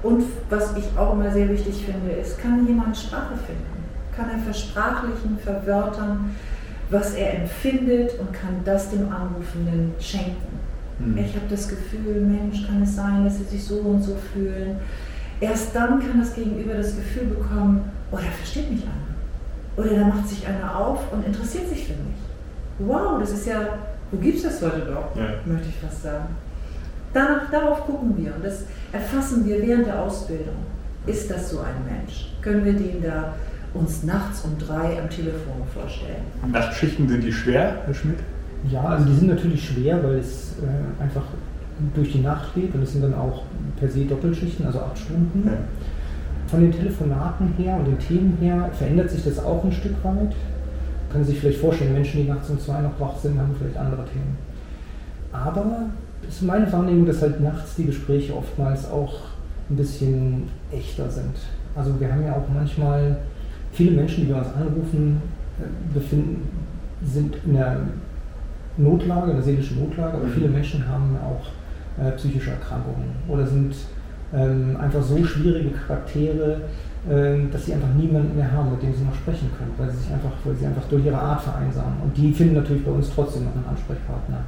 Und 0.03 0.25
was 0.49 0.77
ich 0.77 0.87
auch 0.99 1.13
immer 1.13 1.31
sehr 1.31 1.49
wichtig 1.49 1.85
finde, 1.85 2.13
ist, 2.13 2.39
kann 2.39 2.67
jemand 2.67 2.97
Sprache 2.97 3.37
finden? 3.37 3.85
Kann 4.17 4.31
er 4.31 4.39
versprachlichen, 4.39 5.39
verwörtern, 5.39 6.31
was 6.89 7.15
er 7.15 7.43
empfindet 7.43 8.19
und 8.19 8.33
kann 8.33 8.61
das 8.65 8.91
dem 8.91 9.09
Anrufenden 9.13 9.93
schenken? 10.01 10.59
Mhm. 10.99 11.19
Ich 11.19 11.35
habe 11.37 11.47
das 11.49 11.69
Gefühl, 11.69 12.23
Mensch, 12.23 12.67
kann 12.67 12.83
es 12.83 12.97
sein, 12.97 13.25
dass 13.25 13.39
sie 13.39 13.45
sich 13.45 13.65
so 13.65 13.77
und 13.77 14.03
so 14.03 14.17
fühlen? 14.33 14.79
Erst 15.41 15.75
dann 15.75 16.01
kann 16.01 16.21
das 16.21 16.35
Gegenüber 16.35 16.75
das 16.75 16.95
Gefühl 16.97 17.27
bekommen, 17.29 17.91
oh, 18.13 18.17
der 18.17 18.31
versteht 18.31 18.71
mich 18.71 18.83
an 18.85 19.01
oder 19.77 19.91
da 19.95 20.05
macht 20.07 20.29
sich 20.29 20.47
einer 20.47 20.77
auf 20.77 21.13
und 21.13 21.27
interessiert 21.27 21.69
sich 21.69 21.87
für 21.87 21.93
mich. 21.93 22.17
Wow, 22.79 23.19
das 23.21 23.33
ist 23.33 23.47
ja, 23.47 23.79
wo 24.11 24.19
gibt 24.19 24.39
es 24.39 24.43
das 24.43 24.63
heute 24.63 24.81
doch, 24.81 25.17
ja. 25.17 25.35
möchte 25.45 25.69
ich 25.69 25.77
fast 25.77 26.03
sagen. 26.03 26.27
Danach, 27.13 27.51
darauf 27.51 27.87
gucken 27.87 28.17
wir 28.17 28.35
und 28.35 28.45
das 28.45 28.65
erfassen 28.93 29.47
wir 29.47 29.61
während 29.63 29.87
der 29.87 30.01
Ausbildung. 30.01 30.57
Ist 31.07 31.31
das 31.31 31.51
so 31.51 31.61
ein 31.61 31.85
Mensch? 31.85 32.33
Können 32.43 32.65
wir 32.65 32.73
den 32.75 33.03
da 33.03 33.35
uns 33.75 34.03
nachts 34.03 34.43
um 34.43 34.57
drei 34.59 35.01
am 35.01 35.09
Telefon 35.09 35.63
vorstellen? 35.73 36.23
Nachtschichten 36.53 37.09
sind 37.09 37.23
die 37.23 37.33
schwer, 37.33 37.83
Herr 37.87 37.95
Schmidt? 37.95 38.19
Ja, 38.71 38.83
also 38.83 39.07
die 39.07 39.15
sind 39.15 39.29
natürlich 39.29 39.67
schwer, 39.69 40.03
weil 40.05 40.19
es 40.19 40.55
äh, 40.59 41.03
einfach 41.03 41.25
durch 41.95 42.13
die 42.13 42.21
Nacht 42.21 42.55
geht 42.55 42.75
und 42.75 42.83
es 42.83 42.93
sind 42.93 43.03
dann 43.03 43.15
auch 43.15 43.43
per 43.79 43.89
se 43.89 44.05
Doppelschichten, 44.05 44.67
also 44.67 44.81
acht 44.81 44.99
Stunden. 44.99 45.43
Ja. 45.47 45.53
Von 46.47 46.61
den 46.63 46.73
Telefonaten 46.73 47.55
her 47.57 47.77
und 47.77 47.87
den 47.87 47.99
Themen 47.99 48.37
her 48.41 48.71
verändert 48.73 49.11
sich 49.11 49.25
das 49.25 49.39
auch 49.39 49.65
ein 49.65 49.73
Stück 49.73 49.95
weit. 50.03 50.35
Können 51.11 51.25
Sie 51.25 51.33
sich 51.33 51.41
vielleicht 51.41 51.61
vorstellen, 51.61 51.93
Menschen, 51.93 52.23
die 52.23 52.29
nachts 52.29 52.51
um 52.51 52.59
zwei 52.59 52.81
noch 52.81 52.99
wach 52.99 53.17
sind, 53.17 53.39
haben 53.39 53.55
vielleicht 53.59 53.77
andere 53.77 54.05
Themen. 54.05 54.37
Aber 55.33 55.87
es 56.29 56.37
ist 56.37 56.43
meine 56.43 56.71
Wahrnehmung, 56.73 57.07
dass 57.07 57.23
halt 57.23 57.41
nachts 57.41 57.77
die 57.77 57.87
Gespräche 57.87 58.37
oftmals 58.37 58.91
auch 58.91 59.15
ein 59.69 59.77
bisschen 59.77 60.49
echter 60.73 61.09
sind. 61.09 61.37
Also 61.77 61.99
wir 62.01 62.13
haben 62.13 62.25
ja 62.25 62.33
auch 62.33 62.47
manchmal 62.53 63.17
viele 63.73 63.93
Menschen, 63.93 64.27
die 64.27 64.33
bei 64.33 64.39
uns 64.39 64.49
anrufen, 64.49 65.23
äh, 65.59 65.95
befinden, 65.95 66.49
sind 67.05 67.37
in 67.47 67.55
der 67.55 67.81
Notlage, 68.77 69.31
in 69.31 69.37
der 69.37 69.45
seelischen 69.45 69.81
Notlage, 69.81 70.17
aber 70.17 70.27
mhm. 70.27 70.33
viele 70.33 70.49
Menschen 70.49 70.87
haben 70.87 71.17
auch 71.25 71.47
äh, 72.01 72.13
psychische 72.13 72.51
Erkrankungen 72.51 73.11
oder 73.29 73.47
sind 73.47 73.75
ähm, 74.33 74.77
einfach 74.81 75.03
so 75.03 75.23
schwierige 75.25 75.71
Charaktere, 75.71 76.63
ähm, 77.09 77.51
dass 77.51 77.67
sie 77.67 77.75
einfach 77.75 77.93
niemanden 77.97 78.37
mehr 78.37 78.51
haben, 78.51 78.71
mit 78.73 78.83
dem 78.83 78.95
sie 78.95 79.05
noch 79.05 79.15
sprechen 79.15 79.51
können, 79.57 79.73
weil 79.79 79.91
sie 79.91 79.99
sich 79.99 80.13
einfach, 80.13 80.33
weil 80.45 80.55
sie 80.55 80.67
einfach 80.67 80.87
durch 80.89 81.05
ihre 81.05 81.19
Art 81.19 81.43
vereinsamen. 81.43 82.01
Und 82.03 82.17
die 82.17 82.33
finden 82.33 82.55
natürlich 82.55 82.85
bei 82.85 82.93
uns 82.93 83.11
trotzdem 83.15 83.45
noch 83.45 83.55
einen 83.55 83.67
Ansprechpartner. 83.69 84.45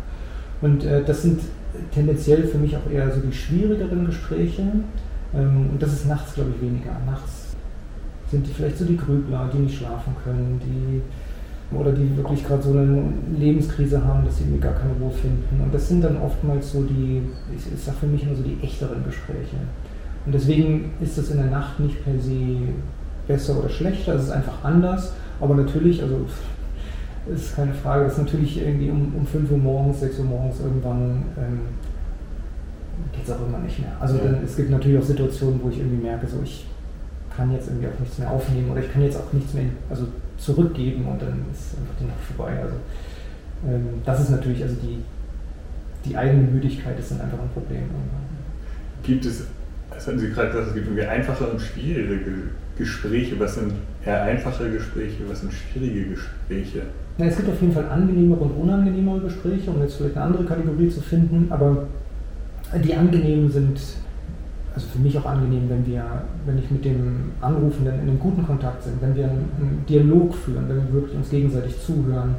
Und 0.60 0.84
äh, 0.84 1.02
das 1.04 1.22
sind 1.22 1.40
tendenziell 1.92 2.44
für 2.44 2.58
mich 2.58 2.76
auch 2.76 2.90
eher 2.90 3.10
so 3.10 3.20
die 3.20 3.32
schwierigeren 3.32 4.06
Gespräche. 4.06 4.62
Ähm, 5.34 5.70
und 5.72 5.82
das 5.82 5.92
ist 5.92 6.06
nachts, 6.06 6.34
glaube 6.34 6.50
ich, 6.54 6.62
weniger. 6.62 6.92
Nachts 7.06 7.54
sind 8.30 8.46
die 8.46 8.52
vielleicht 8.52 8.78
so 8.78 8.84
die 8.84 8.96
Grübler, 8.96 9.50
die 9.52 9.58
nicht 9.58 9.78
schlafen 9.78 10.14
können, 10.24 10.60
die 10.64 11.02
oder 11.78 11.92
die 11.92 12.16
wirklich 12.16 12.46
gerade 12.46 12.62
so 12.62 12.70
eine 12.70 13.04
Lebenskrise 13.36 14.04
haben, 14.04 14.24
dass 14.24 14.38
sie 14.38 14.44
irgendwie 14.44 14.60
gar 14.60 14.74
keine 14.74 14.92
Ruhe 15.00 15.10
finden. 15.10 15.62
Und 15.62 15.72
das 15.72 15.88
sind 15.88 16.02
dann 16.02 16.20
oftmals 16.20 16.72
so 16.72 16.82
die, 16.82 17.22
ich, 17.54 17.72
ich 17.72 17.80
sage 17.80 17.98
für 18.00 18.06
mich 18.06 18.22
immer 18.24 18.34
so 18.34 18.42
die 18.42 18.58
echteren 18.62 19.04
Gespräche. 19.04 19.56
Und 20.24 20.34
deswegen 20.34 20.92
ist 21.00 21.18
das 21.18 21.30
in 21.30 21.38
der 21.38 21.46
Nacht 21.46 21.80
nicht 21.80 22.02
per 22.04 22.18
se 22.18 22.56
besser 23.26 23.58
oder 23.58 23.68
schlechter, 23.68 24.14
es 24.14 24.24
ist 24.24 24.30
einfach 24.30 24.64
anders. 24.64 25.12
Aber 25.40 25.54
natürlich, 25.54 26.02
also 26.02 26.26
ist 27.32 27.54
keine 27.54 27.74
Frage. 27.74 28.04
Das 28.04 28.14
ist 28.14 28.18
natürlich 28.18 28.60
irgendwie 28.60 28.90
um, 28.90 29.12
um 29.16 29.26
5 29.26 29.50
Uhr 29.50 29.58
morgens, 29.58 30.00
6 30.00 30.18
Uhr 30.20 30.24
morgens 30.24 30.60
irgendwann 30.60 31.22
ähm, 31.38 31.60
geht 33.12 33.24
es 33.24 33.30
auch 33.30 33.46
immer 33.46 33.58
nicht 33.58 33.78
mehr. 33.78 33.92
Also 34.00 34.18
dann, 34.18 34.38
es 34.44 34.56
gibt 34.56 34.70
natürlich 34.70 34.98
auch 34.98 35.06
Situationen, 35.06 35.60
wo 35.62 35.68
ich 35.68 35.78
irgendwie 35.78 36.02
merke, 36.02 36.26
so 36.26 36.38
ich 36.42 36.66
kann 37.36 37.52
jetzt 37.52 37.68
irgendwie 37.68 37.86
auch 37.86 37.98
nichts 37.98 38.18
mehr 38.18 38.30
aufnehmen 38.30 38.70
oder 38.70 38.80
ich 38.80 38.92
kann 38.92 39.02
jetzt 39.02 39.16
auch 39.16 39.32
nichts 39.32 39.54
mehr 39.54 39.64
also 39.90 40.06
zurückgeben 40.38 41.06
und 41.06 41.20
dann 41.20 41.44
ist 41.52 41.78
einfach 41.78 41.94
die 42.00 42.04
Nacht 42.04 42.20
vorbei. 42.34 42.52
Also 42.62 42.74
ähm, 43.66 43.86
das 44.04 44.20
ist 44.20 44.30
natürlich, 44.30 44.62
also 44.62 44.76
die, 44.76 44.98
die 46.08 46.16
eigene 46.16 46.42
Müdigkeit 46.42 46.98
ist 46.98 47.10
dann 47.10 47.20
einfach 47.20 47.38
ein 47.38 47.48
Problem. 47.52 47.82
Gibt 49.02 49.24
es, 49.24 49.44
das 49.90 50.06
hatten 50.06 50.18
Sie 50.18 50.30
gerade 50.30 50.48
gesagt, 50.48 50.68
es 50.68 50.74
gibt 50.74 50.86
irgendwie 50.86 51.04
einfache 51.04 51.44
und 51.46 51.60
schwierige 51.60 52.18
Gespräche. 52.76 53.38
Was 53.38 53.54
sind 53.54 53.72
eher 54.04 54.22
einfache 54.22 54.70
Gespräche, 54.70 55.18
was 55.28 55.40
sind 55.40 55.52
schwierige 55.52 56.10
Gespräche? 56.10 56.82
Ja, 57.18 57.26
es 57.26 57.36
gibt 57.36 57.48
auf 57.48 57.60
jeden 57.60 57.74
Fall 57.74 57.86
angenehmere 57.86 58.40
und 58.40 58.52
unangenehmere 58.52 59.20
Gespräche, 59.20 59.70
um 59.70 59.80
jetzt 59.82 59.96
vielleicht 59.96 60.16
eine 60.16 60.26
andere 60.26 60.44
Kategorie 60.44 60.88
zu 60.88 61.00
finden, 61.00 61.46
aber 61.50 61.86
die 62.82 62.94
angenehmen 62.94 63.50
sind, 63.50 63.78
also 64.74 64.86
für 64.88 64.98
mich 64.98 65.18
auch 65.18 65.26
angenehm, 65.26 65.68
wenn 65.68 65.86
wir, 65.86 66.04
wenn 66.46 66.58
ich 66.58 66.70
mit 66.70 66.84
dem 66.84 67.32
Anrufenden 67.40 67.94
in 67.94 68.00
einem 68.00 68.18
guten 68.18 68.46
Kontakt 68.46 68.82
sind, 68.82 69.00
wenn 69.02 69.14
wir 69.14 69.24
einen 69.24 69.84
Dialog 69.88 70.34
führen, 70.34 70.68
wenn 70.68 70.76
wir 70.76 70.92
wirklich 70.92 71.16
uns 71.16 71.30
gegenseitig 71.30 71.80
zuhören. 71.80 72.34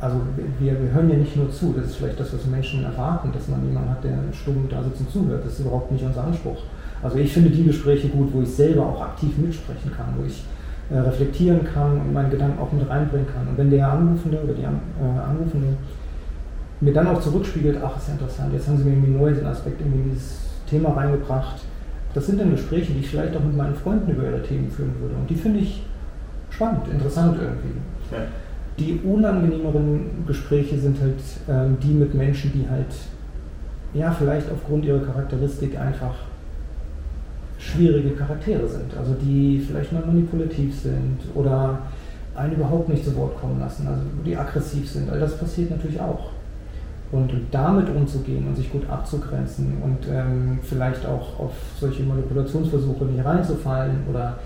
Also 0.00 0.16
wir, 0.58 0.72
wir 0.80 0.92
hören 0.92 1.10
ja 1.10 1.16
nicht 1.16 1.36
nur 1.36 1.50
zu, 1.50 1.72
das 1.76 1.86
ist 1.86 1.96
vielleicht 1.96 2.18
das, 2.18 2.32
was 2.34 2.46
Menschen 2.46 2.84
erwarten, 2.84 3.30
dass 3.32 3.48
man 3.48 3.64
jemanden 3.66 3.90
hat, 3.90 4.02
der 4.02 4.18
stumm 4.32 4.68
da 4.68 4.82
sitzt 4.82 5.00
und 5.00 5.10
zuhört. 5.10 5.44
Das 5.44 5.52
ist 5.54 5.60
überhaupt 5.60 5.92
nicht 5.92 6.04
unser 6.04 6.24
Anspruch. 6.24 6.58
Also 7.02 7.18
ich 7.18 7.32
finde 7.32 7.50
die 7.50 7.64
Gespräche 7.64 8.08
gut, 8.08 8.32
wo 8.32 8.42
ich 8.42 8.48
selber 8.48 8.82
auch 8.82 9.00
aktiv 9.00 9.36
mitsprechen 9.38 9.92
kann, 9.96 10.14
wo 10.18 10.24
ich 10.24 10.44
äh, 10.90 10.98
reflektieren 10.98 11.64
kann 11.64 12.00
und 12.00 12.12
meinen 12.12 12.30
Gedanken 12.30 12.60
auch 12.60 12.70
mit 12.72 12.88
reinbringen 12.88 13.26
kann. 13.26 13.48
Und 13.48 13.58
wenn 13.58 13.70
der 13.70 13.90
Anrufende 13.90 14.42
oder 14.42 14.52
die 14.52 14.62
äh, 14.62 14.66
Anrufende 14.66 15.68
mir 16.80 16.92
dann 16.92 17.06
auch 17.06 17.20
zurückspiegelt, 17.20 17.78
ach, 17.84 17.96
ist 17.96 18.08
ja 18.08 18.14
interessant, 18.14 18.52
jetzt 18.52 18.68
haben 18.68 18.76
sie 18.76 18.84
mir 18.84 18.92
irgendwie 18.92 19.12
neu 19.12 19.32
den 19.32 19.46
Aspekt 19.46 19.80
in 19.80 20.10
dieses 20.10 20.40
Thema 20.68 20.90
reingebracht. 20.90 21.60
Das 22.14 22.26
sind 22.26 22.40
dann 22.40 22.50
Gespräche, 22.50 22.92
die 22.92 23.00
ich 23.00 23.08
vielleicht 23.08 23.34
auch 23.36 23.44
mit 23.44 23.56
meinen 23.56 23.74
Freunden 23.74 24.10
über 24.10 24.24
ihre 24.24 24.42
Themen 24.42 24.70
führen 24.70 24.94
würde. 25.00 25.14
Und 25.14 25.28
die 25.28 25.34
finde 25.34 25.60
ich 25.60 25.82
spannend, 26.50 26.88
interessant 26.88 27.38
irgendwie. 27.40 27.78
Ja. 28.10 28.18
Die 28.78 29.00
unangenehmeren 29.06 30.26
Gespräche 30.26 30.78
sind 30.78 31.00
halt 31.00 31.18
ähm, 31.48 31.76
die 31.82 31.92
mit 31.92 32.14
Menschen, 32.14 32.52
die 32.52 32.68
halt, 32.68 32.86
ja, 33.94 34.10
vielleicht 34.10 34.50
aufgrund 34.50 34.84
ihrer 34.84 35.00
Charakteristik 35.00 35.78
einfach 35.78 36.14
schwierige 37.58 38.10
Charaktere 38.10 38.66
sind. 38.66 38.96
Also 38.98 39.14
die 39.14 39.64
vielleicht 39.66 39.92
mal 39.92 40.04
manipulativ 40.04 40.78
sind 40.78 41.18
oder 41.34 41.78
einen 42.34 42.54
überhaupt 42.54 42.88
nicht 42.88 43.04
zu 43.04 43.14
Wort 43.16 43.38
kommen 43.38 43.60
lassen, 43.60 43.86
also 43.86 44.02
die 44.24 44.36
aggressiv 44.36 44.88
sind. 44.90 45.10
All 45.10 45.20
das 45.20 45.36
passiert 45.36 45.70
natürlich 45.70 46.00
auch. 46.00 46.30
Und 47.12 47.30
damit 47.50 47.90
umzugehen 47.90 48.48
und 48.48 48.56
sich 48.56 48.72
gut 48.72 48.88
abzugrenzen 48.88 49.82
und 49.84 49.98
ähm, 50.10 50.58
vielleicht 50.62 51.04
auch 51.04 51.38
auf 51.38 51.52
solche 51.78 52.02
Manipulationsversuche 52.04 53.04
nicht 53.04 53.22
reinzufallen 53.22 53.98
oder 54.08 54.38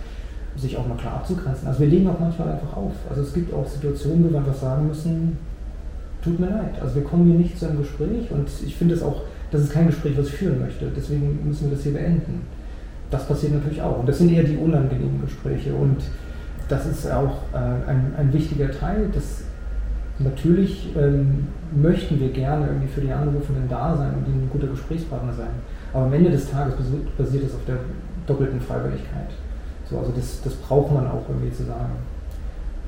sich 0.57 0.77
auch 0.77 0.87
mal 0.87 0.97
klar 0.97 1.15
abzugrenzen. 1.15 1.69
Also 1.69 1.81
wir 1.81 1.87
legen 1.87 2.09
auch 2.09 2.19
manchmal 2.19 2.49
einfach 2.49 2.77
auf. 2.77 2.93
Also 3.09 3.23
es 3.23 3.33
gibt 3.33 3.55
auch 3.55 3.67
Situationen, 3.67 4.25
wo 4.25 4.31
wir 4.31 4.39
einfach 4.39 4.55
sagen 4.55 4.89
müssen, 4.89 5.39
tut 6.23 6.41
mir 6.41 6.49
leid. 6.49 6.81
Also 6.83 6.97
wir 6.97 7.05
kommen 7.05 7.27
hier 7.27 7.39
nicht 7.39 7.57
zu 7.57 7.69
einem 7.69 7.79
Gespräch 7.79 8.31
und 8.31 8.49
ich 8.65 8.75
finde 8.75 8.95
es 8.95 9.03
auch, 9.03 9.23
das 9.53 9.63
ist 9.63 9.73
kein 9.73 9.87
Gespräch, 9.87 10.19
was 10.19 10.27
ich 10.27 10.35
führen 10.35 10.61
möchte. 10.61 10.91
Deswegen 10.95 11.39
müssen 11.47 11.69
wir 11.69 11.77
das 11.77 11.85
hier 11.85 11.93
beenden. 11.93 12.43
Das 13.11 13.29
passiert 13.29 13.53
natürlich 13.55 13.81
auch. 13.81 14.01
Und 14.01 14.09
das 14.09 14.19
sind 14.19 14.33
eher 14.33 14.43
die 14.43 14.57
unangenehmen 14.57 15.21
Gespräche. 15.21 15.73
Und 15.73 15.99
das 16.69 16.87
ist 16.87 17.11
auch 17.11 17.43
äh, 17.53 17.89
ein, 17.89 18.13
ein 18.19 18.33
wichtiger 18.33 18.73
Teil. 18.73 19.09
Das, 19.13 19.45
natürlich 20.19 20.89
ähm, 20.97 21.49
möchten 21.75 22.19
wir 22.19 22.31
gerne 22.31 22.67
irgendwie 22.67 22.89
für 22.89 23.01
die 23.01 23.13
Anrufenden 23.13 23.69
da 23.69 23.97
sein 23.97 24.15
und 24.15 24.27
ihnen 24.27 24.45
ein 24.45 24.51
guter 24.51 24.69
Gesprächspartner 24.69 25.33
sein. 25.33 25.51
Aber 25.93 26.07
am 26.07 26.13
Ende 26.13 26.31
des 26.31 26.51
Tages 26.51 26.75
basiert 27.17 27.45
es 27.45 27.55
auf 27.55 27.65
der 27.67 27.79
doppelten 28.27 28.61
Freiwilligkeit. 28.61 29.31
So, 29.89 29.99
also 29.99 30.13
das, 30.15 30.43
das 30.43 30.55
braucht 30.55 30.93
man 30.93 31.07
auch 31.07 31.29
irgendwie 31.29 31.53
zu 31.53 31.65
sagen. 31.65 31.93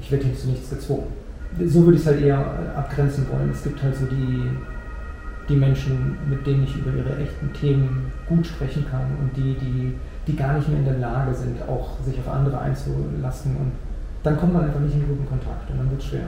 Ich 0.00 0.10
werde 0.10 0.24
hier 0.24 0.34
zu 0.34 0.48
nichts 0.48 0.70
gezwungen. 0.70 1.06
So 1.66 1.84
würde 1.84 1.94
ich 1.94 2.02
es 2.02 2.06
halt 2.06 2.20
eher 2.20 2.44
abgrenzen 2.76 3.26
wollen. 3.30 3.50
Es 3.50 3.62
gibt 3.62 3.82
halt 3.82 3.96
so 3.96 4.06
die, 4.06 4.42
die 5.48 5.56
Menschen, 5.56 6.16
mit 6.28 6.46
denen 6.46 6.64
ich 6.64 6.76
über 6.76 6.92
ihre 6.96 7.16
echten 7.16 7.52
Themen 7.52 8.12
gut 8.28 8.46
sprechen 8.46 8.84
kann 8.90 9.06
und 9.20 9.36
die, 9.36 9.54
die, 9.54 9.94
die 10.26 10.36
gar 10.36 10.54
nicht 10.54 10.68
mehr 10.68 10.78
in 10.78 10.84
der 10.84 10.98
Lage 10.98 11.34
sind, 11.34 11.56
auch 11.68 11.98
sich 12.04 12.18
auf 12.18 12.28
andere 12.28 12.58
einzulassen. 12.60 13.56
Und 13.56 13.72
dann 14.22 14.36
kommt 14.36 14.52
man 14.52 14.64
einfach 14.64 14.80
nicht 14.80 14.94
in 14.94 15.06
guten 15.06 15.26
Kontakt 15.26 15.70
und 15.70 15.78
dann 15.78 15.90
wird 15.90 16.00
es 16.00 16.06
schwer. 16.08 16.26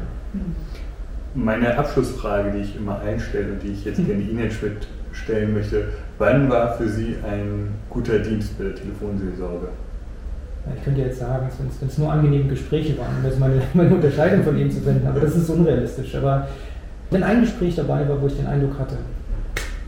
Meine 1.35 1.79
Abschlussfrage, 1.79 2.51
die 2.51 2.59
ich 2.59 2.77
immer 2.77 3.01
einstelle 3.01 3.53
und 3.53 3.62
die 3.62 3.69
ich 3.69 3.85
jetzt 3.85 4.05
gerne 4.05 4.21
Ihnen 4.21 4.51
stellen 5.12 5.55
möchte, 5.55 5.85
wann 6.19 6.51
war 6.51 6.77
für 6.77 6.88
Sie 6.88 7.16
ein 7.29 7.69
guter 7.88 8.19
Dienst 8.19 8.59
bei 8.59 8.64
der 8.64 8.75
Telefonseelsorge? 8.75 9.69
Ich 10.77 10.85
könnte 10.85 11.01
jetzt 11.03 11.21
sagen, 11.21 11.49
wenn 11.79 11.88
es 11.88 11.99
nur 11.99 12.12
angenehme 12.12 12.49
Gespräche 12.49 12.99
waren, 12.99 13.16
um 13.19 13.25
jetzt 13.25 13.38
meine, 13.38 13.62
meine 13.75 13.95
Unterscheidung 13.95 14.43
von 14.43 14.59
Ihnen 14.59 14.71
zu 14.71 14.81
finden, 14.81 15.07
aber 15.07 15.21
das 15.21 15.37
ist 15.37 15.49
unrealistisch. 15.49 16.14
Aber 16.16 16.49
wenn 17.11 17.23
ein 17.23 17.43
Gespräch 17.43 17.77
dabei 17.77 18.09
war, 18.09 18.21
wo 18.21 18.27
ich 18.27 18.37
den 18.37 18.47
Eindruck 18.47 18.79
hatte, 18.79 18.97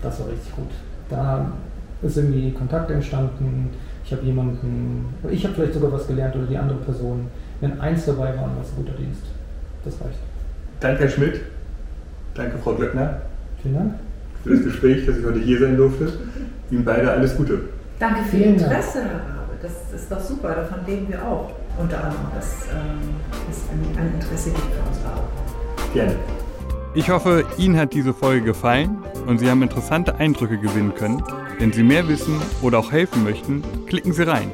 das 0.01 0.21
war 0.21 0.29
richtig 0.29 0.55
gut. 0.55 0.71
Da 1.09 1.53
ist 2.03 2.17
irgendwie 2.17 2.53
Kontakt 2.53 2.91
entstanden, 2.91 3.71
ich 4.05 4.13
habe 4.13 4.25
jemanden, 4.25 5.07
ich 5.31 5.45
habe 5.45 5.55
vielleicht 5.55 5.75
sogar 5.75 5.93
was 5.93 6.07
gelernt 6.07 6.35
oder 6.37 6.47
die 6.47 6.57
andere 6.57 6.79
Person. 6.79 7.27
Wenn 7.61 7.81
eins 7.81 8.07
dabei 8.07 8.35
war, 8.37 8.43
war 8.43 8.63
es 8.63 8.71
ein 8.71 8.85
guter 8.85 8.97
Dienst. 8.97 9.23
Das 9.85 9.95
reicht. 10.01 10.19
Danke, 10.83 11.03
Herr 11.03 11.11
Schmidt. 11.11 11.41
Danke, 12.35 12.59
Frau 12.59 12.75
Glöckner. 12.75 13.23
Vielen 13.63 13.75
Dank. 13.75 13.95
Für 14.43 14.51
das 14.51 14.65
Gespräch, 14.65 15.07
dass 15.07 15.17
ich 15.17 15.25
heute 15.25 15.39
hier 15.39 15.61
sein 15.61 15.77
durfte. 15.77 16.13
Ihnen 16.73 16.85
beide 16.85 17.09
alles 17.09 17.37
Gute. 17.37 17.69
Danke 18.01 18.25
für 18.25 18.39
Ihr 18.39 18.47
Interesse, 18.47 19.05
Herr 19.05 19.15
Rabe. 19.15 19.53
Das 19.63 19.71
ist 19.95 20.11
doch 20.11 20.19
super, 20.19 20.57
davon 20.57 20.85
leben 20.85 21.07
wir 21.09 21.23
auch. 21.23 21.53
Unter 21.79 21.99
anderem, 21.99 22.27
dass 22.35 22.67
ähm, 22.73 22.99
es 23.49 23.61
ein, 23.71 23.87
ein 23.97 24.13
Interesse 24.15 24.51
gibt 24.51 24.75
für 24.75 24.83
uns 24.89 24.99
auch. 25.07 25.23
Gerne. 25.95 26.17
Ich 26.95 27.09
hoffe, 27.09 27.45
Ihnen 27.59 27.79
hat 27.79 27.95
diese 27.95 28.13
Folge 28.13 28.47
gefallen 28.47 29.05
und 29.27 29.39
Sie 29.39 29.49
haben 29.49 29.63
interessante 29.63 30.17
Eindrücke 30.17 30.59
gewinnen 30.59 30.97
können. 30.97 31.23
Wenn 31.61 31.73
Sie 31.73 31.85
mehr 31.85 32.09
wissen 32.09 32.35
oder 32.61 32.81
auch 32.81 32.91
helfen 32.91 33.23
möchten, 33.23 33.63
klicken 33.87 34.13
Sie 34.13 34.25
rein. 34.25 34.51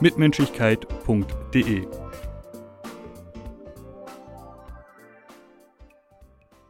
mitmenschlichkeit.de 0.00 1.86